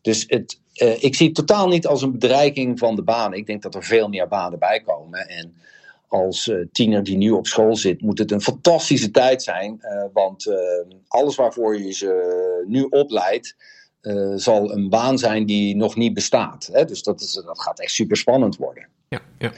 [0.01, 3.37] Dus het, uh, ik zie het totaal niet als een bedreiging van de banen.
[3.37, 5.27] Ik denk dat er veel meer banen bij komen.
[5.27, 5.55] En
[6.07, 9.79] als uh, tiener die nu op school zit, moet het een fantastische tijd zijn.
[9.81, 10.53] Uh, want
[11.07, 13.55] alles waarvoor je ze nu opleidt,
[14.35, 16.69] zal een baan zijn die nog niet bestaat.
[16.71, 16.85] Hè?
[16.85, 18.87] Dus dat, is, dat gaat echt super spannend worden.
[19.09, 19.51] Ja, ja.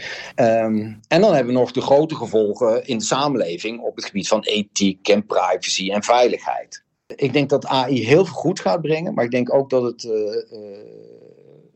[0.63, 4.27] Um, en dan hebben we nog de grote gevolgen in de samenleving op het gebied
[4.27, 6.83] van ethiek en privacy en veiligheid.
[7.15, 10.03] Ik denk dat AI heel veel goed gaat brengen, maar ik denk ook dat het
[10.03, 10.35] uh, uh,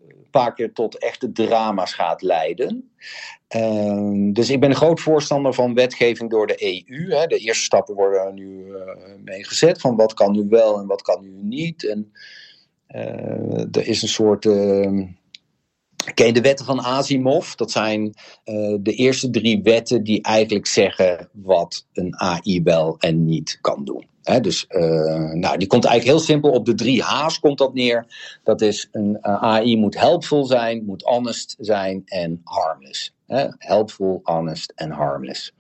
[0.08, 2.92] een paar keer tot echte drama's gaat leiden.
[3.56, 7.10] Uh, dus ik ben een groot voorstander van wetgeving door de EU.
[7.10, 7.28] Hè.
[7.28, 8.78] De eerste stappen worden nu uh,
[9.24, 11.86] mee gezet van wat kan nu wel en wat kan nu niet.
[11.86, 12.12] En
[13.72, 14.46] er is een soort.
[14.46, 15.04] Uh,
[16.14, 17.54] ken je de wetten van Asimov?
[17.54, 18.14] Dat zijn
[18.80, 24.14] de eerste drie wetten die eigenlijk zeggen wat een AI wel en niet kan doen
[24.42, 28.06] dus uh, nou, die komt eigenlijk heel simpel op de drie H's komt dat neer.
[28.44, 33.14] Dat is een uh, AI moet helpful zijn, moet honest zijn en harmless.
[33.28, 35.54] He, helpful, honest en harmless.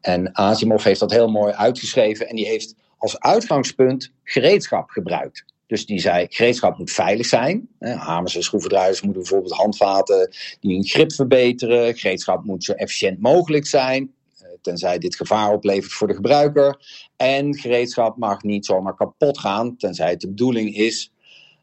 [0.00, 5.44] En Asimov heeft dat heel mooi uitgeschreven en die heeft als uitgangspunt gereedschap gebruikt.
[5.66, 7.68] Dus die zei, gereedschap moet veilig zijn.
[7.78, 11.96] Hamers en schroevendraaiers moeten bijvoorbeeld handvaten die hun grip verbeteren.
[11.96, 14.14] Gereedschap moet zo efficiënt mogelijk zijn
[14.64, 16.86] tenzij dit gevaar oplevert voor de gebruiker.
[17.16, 21.12] En gereedschap mag niet zomaar kapot gaan, tenzij het de bedoeling is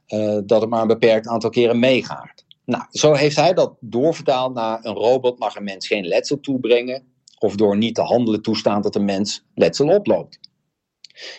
[0.07, 2.45] uh, dat het maar een beperkt aantal keren meegaat.
[2.65, 7.03] Nou, zo heeft hij dat doorvertaald naar een robot mag een mens geen letsel toebrengen,
[7.39, 10.39] of door niet te handelen toestaan dat een mens letsel oploopt.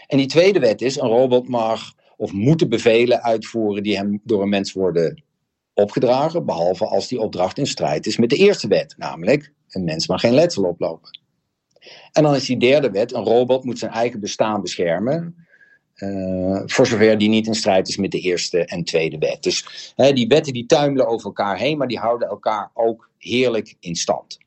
[0.07, 4.21] En die tweede wet is, een robot mag of moet de bevelen uitvoeren die hem
[4.25, 5.25] door een mens worden
[5.75, 10.07] opgedragen, behalve als die opdracht in strijd is met de eerste wet, namelijk een mens
[10.07, 11.21] mag geen letsel oplopen.
[12.13, 15.47] En dan is die derde wet, een robot moet zijn eigen bestaan beschermen.
[15.97, 19.43] Uh, voor zover die niet in strijd is met de eerste en tweede wet.
[19.43, 23.75] Dus hè, die wetten die tuimelen over elkaar heen, maar die houden elkaar ook heerlijk
[23.81, 24.39] in stand.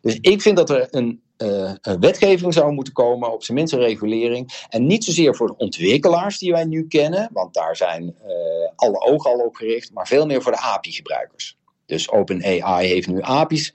[0.00, 3.78] Dus ik vind dat er een, een wetgeving zou moeten komen, op zijn minst een
[3.78, 4.66] regulering.
[4.68, 9.00] En niet zozeer voor de ontwikkelaars die wij nu kennen, want daar zijn uh, alle
[9.00, 11.56] ogen al op gericht, maar veel meer voor de API-gebruikers.
[11.86, 13.74] Dus OpenAI heeft nu API's,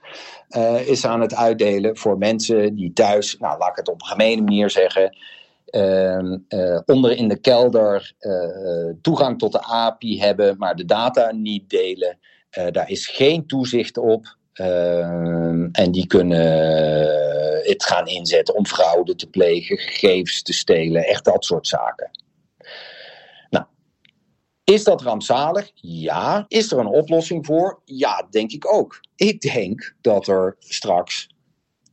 [0.56, 4.06] uh, is aan het uitdelen voor mensen die thuis, nou laat ik het op een
[4.06, 5.16] gemene manier zeggen,
[5.70, 11.32] uh, uh, onder in de kelder uh, toegang tot de API hebben, maar de data
[11.32, 12.18] niet delen.
[12.70, 14.38] daar is geen toezicht op.
[14.52, 16.40] Ehm, en die kunnen
[17.62, 22.10] het gaan inzetten om fraude te plegen, gegevens te stelen, echt dat soort zaken.
[24.70, 25.70] Is dat rampzalig?
[25.74, 26.44] Ja.
[26.48, 27.80] Is er een oplossing voor?
[27.84, 29.00] Ja, denk ik ook.
[29.16, 31.28] Ik denk dat er straks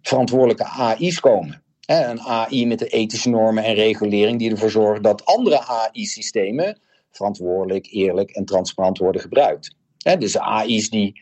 [0.02, 1.64] verantwoordelijke AI's komen.
[1.86, 6.80] Een AI met de ethische normen en regulering die ervoor zorgen dat andere AI-systemen
[7.12, 9.76] verantwoordelijk, eerlijk en transparant worden gebruikt.
[10.18, 11.22] Dus AI's die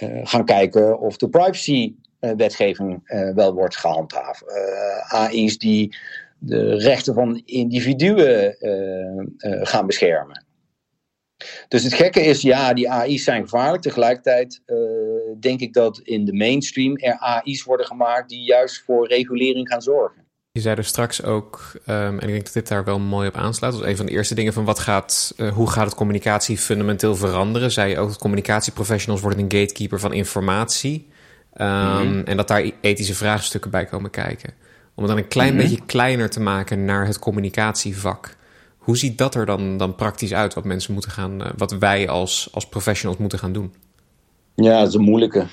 [0.00, 4.42] uh, gaan kijken of de privacy-wetgeving uh, wel wordt gehandhaafd.
[4.42, 5.96] Uh, AI's die
[6.38, 8.56] de rechten van individuen
[9.62, 10.48] gaan beschermen.
[11.68, 13.82] Dus het gekke is, ja, die AI's zijn gevaarlijk.
[13.82, 14.76] Tegelijkertijd uh,
[15.40, 19.82] denk ik dat in de mainstream er AI's worden gemaakt die juist voor regulering gaan
[19.82, 20.24] zorgen.
[20.52, 23.36] Je zei er straks ook, um, en ik denk dat dit daar wel mooi op
[23.36, 26.58] aansluit, als een van de eerste dingen van wat gaat, uh, hoe gaat het communicatie
[26.58, 27.70] fundamenteel veranderen?
[27.70, 31.08] Zei je ook dat communicatieprofessionals worden een gatekeeper van informatie
[31.56, 32.22] um, mm-hmm.
[32.24, 34.52] en dat daar ethische vraagstukken bij komen kijken.
[34.94, 35.68] Om het dan een klein mm-hmm.
[35.68, 38.36] beetje kleiner te maken naar het communicatievak.
[38.80, 42.08] Hoe ziet dat er dan, dan praktisch uit, wat mensen moeten gaan, uh, wat wij
[42.08, 43.74] als, als professionals moeten gaan doen?
[44.54, 45.46] Ja, dat is een moeilijke.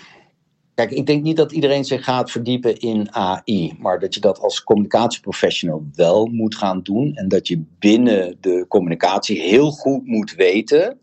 [0.73, 4.39] Kijk, ik denk niet dat iedereen zich gaat verdiepen in AI, maar dat je dat
[4.39, 10.35] als communicatieprofessional wel moet gaan doen en dat je binnen de communicatie heel goed moet
[10.35, 10.99] weten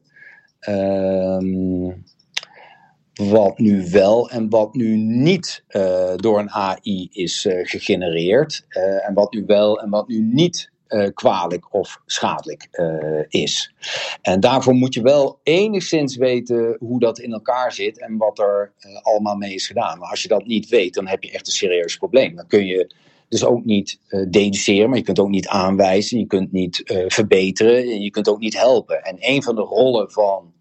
[0.68, 1.38] uh,
[3.14, 8.64] wat nu wel en wat nu niet uh, door een AI is uh, gegenereerd
[9.06, 13.74] en wat nu wel en wat nu niet uh, kwalijk of schadelijk uh, is.
[14.22, 18.72] En daarvoor moet je wel enigszins weten hoe dat in elkaar zit en wat er
[18.78, 19.98] uh, allemaal mee is gedaan.
[19.98, 22.36] Maar als je dat niet weet, dan heb je echt een serieus probleem.
[22.36, 22.94] Dan kun je
[23.28, 23.98] dus ook niet
[24.30, 28.58] deduceren, maar je kunt ook niet aanwijzen, je kunt niet verbeteren, je kunt ook niet
[28.58, 29.02] helpen.
[29.02, 30.52] En een van de rollen van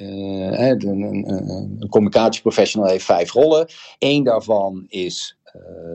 [0.00, 1.28] een, een,
[1.78, 3.68] een communicatieprofessional heeft vijf rollen.
[3.98, 5.38] Eén daarvan is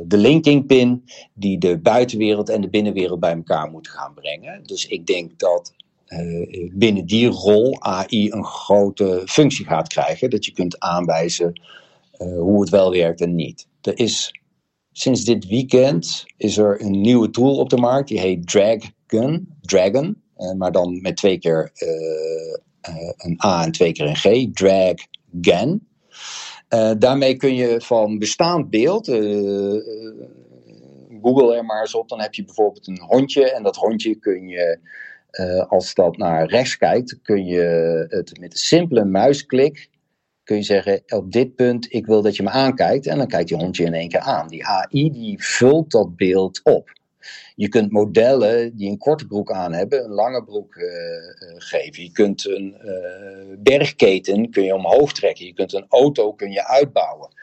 [0.05, 1.03] de linking pin
[1.33, 4.63] die de buitenwereld en de binnenwereld bij elkaar moeten gaan brengen.
[4.63, 5.73] Dus ik denk dat
[6.07, 10.29] uh, binnen die rol AI een grote functie gaat krijgen.
[10.29, 11.61] Dat je kunt aanwijzen
[12.17, 13.67] uh, hoe het wel werkt en niet.
[13.81, 14.39] Er is
[14.91, 18.07] sinds dit weekend is er een nieuwe tool op de markt.
[18.07, 19.47] Die heet Dragon.
[19.61, 20.23] Dragon
[20.57, 21.71] maar dan met twee keer
[23.17, 24.53] een A en twee keer een G.
[24.53, 25.87] Dragon.
[26.69, 29.81] Uh, daarmee kun je van bestaand beeld, uh,
[31.21, 34.47] Google er maar eens op, dan heb je bijvoorbeeld een hondje en dat hondje kun
[34.47, 34.79] je,
[35.67, 39.89] als dat naar rechts kijkt, kun je het met een simpele muisklik,
[40.43, 43.49] kun je zeggen op dit punt, ik wil dat je me aankijkt en dan kijkt
[43.49, 44.47] je hondje in één keer aan.
[44.47, 46.93] Die AI die vult dat beeld op.
[47.55, 50.85] Je kunt modellen die een korte broek aan hebben, een lange broek uh,
[51.57, 52.03] geven.
[52.03, 55.45] Je kunt een uh, bergketen kun je omhoog trekken.
[55.45, 57.33] Je kunt een auto kun je uitbouwen.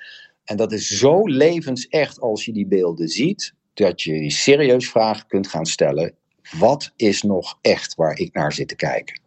[0.44, 5.26] En dat is zo levensecht als je die beelden ziet, dat je je serieus vragen
[5.26, 6.14] kunt gaan stellen.
[6.58, 9.20] Wat is nog echt waar ik naar zit te kijken?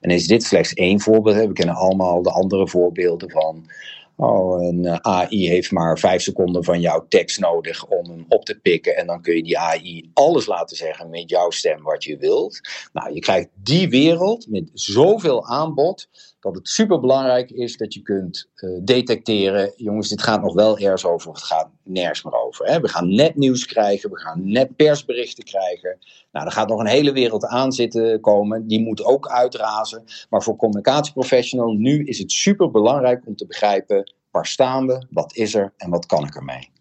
[0.00, 1.46] En is dit slechts één voorbeeld?
[1.46, 3.70] We kennen allemaal de andere voorbeelden van
[4.16, 8.44] Oh, een eh, AI heeft maar vijf seconden van jouw tekst nodig om hem op
[8.44, 8.96] te pikken.
[8.96, 12.60] En dan kun je die AI alles laten zeggen met jouw stem wat je wilt.
[12.92, 16.08] Nou, je krijgt die wereld met zoveel aanbod.
[16.44, 19.72] Dat het super belangrijk is dat je kunt uh, detecteren.
[19.76, 21.28] Jongens, dit gaat nog wel ergens over.
[21.28, 22.66] Of het gaat nergens meer over.
[22.66, 22.80] Hè?
[22.80, 24.10] We gaan net nieuws krijgen.
[24.10, 25.98] We gaan net persberichten krijgen.
[26.32, 28.66] Nou, er gaat nog een hele wereld aan zitten komen.
[28.66, 30.04] Die moet ook uitrazen.
[30.30, 35.36] Maar voor communicatieprofessional nu is het super belangrijk om te begrijpen waar staan we, wat
[35.36, 36.72] is er en wat kan ik ermee.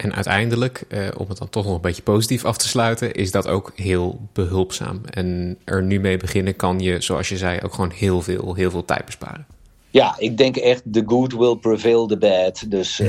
[0.00, 3.30] En uiteindelijk, eh, om het dan toch nog een beetje positief af te sluiten, is
[3.30, 5.00] dat ook heel behulpzaam.
[5.10, 8.70] En er nu mee beginnen kan je, zoals je zei, ook gewoon heel veel, heel
[8.70, 9.46] veel tijd besparen.
[9.90, 12.64] Ja, ik denk echt the good will prevail the bad.
[12.66, 13.08] Dus uh,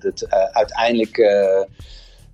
[0.00, 1.16] het, uh, uiteindelijk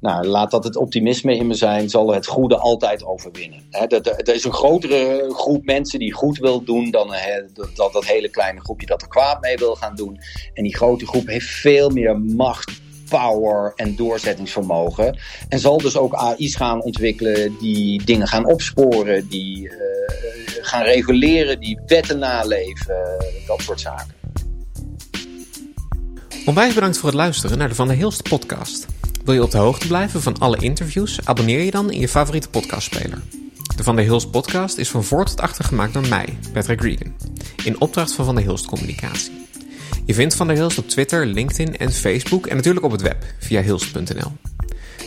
[0.01, 3.63] nou, laat dat het optimisme in me zijn, zal het goede altijd overwinnen.
[3.71, 7.15] er is een grotere groep mensen die goed wil doen dan
[7.55, 10.19] dat, dat, dat hele kleine groepje dat er kwaad mee wil gaan doen.
[10.55, 12.83] En die grote groep heeft veel meer macht,
[13.19, 15.19] power en doorzettingsvermogen.
[15.49, 19.73] En zal dus ook AI's gaan ontwikkelen die dingen gaan opsporen, die uh,
[20.61, 22.97] gaan reguleren, die wetten naleven,
[23.47, 24.15] dat soort zaken.
[26.47, 28.87] Onwijs bedankt voor het luisteren naar de Van der Hilst podcast.
[29.25, 31.19] Wil je op de hoogte blijven van alle interviews?
[31.25, 33.23] Abonneer je dan in je favoriete podcastspeler.
[33.77, 37.15] De Van der Hilst podcast is van voor tot achter gemaakt door mij, Patrick Regan,
[37.65, 39.44] in opdracht van Van der Hilst Communicatie.
[40.07, 43.25] Je vindt Van der Hilst op Twitter, LinkedIn en Facebook en natuurlijk op het web
[43.39, 44.33] via hilst.nl.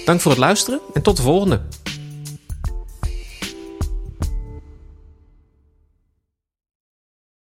[0.05, 1.61] Dank voor het luisteren en tot de volgende!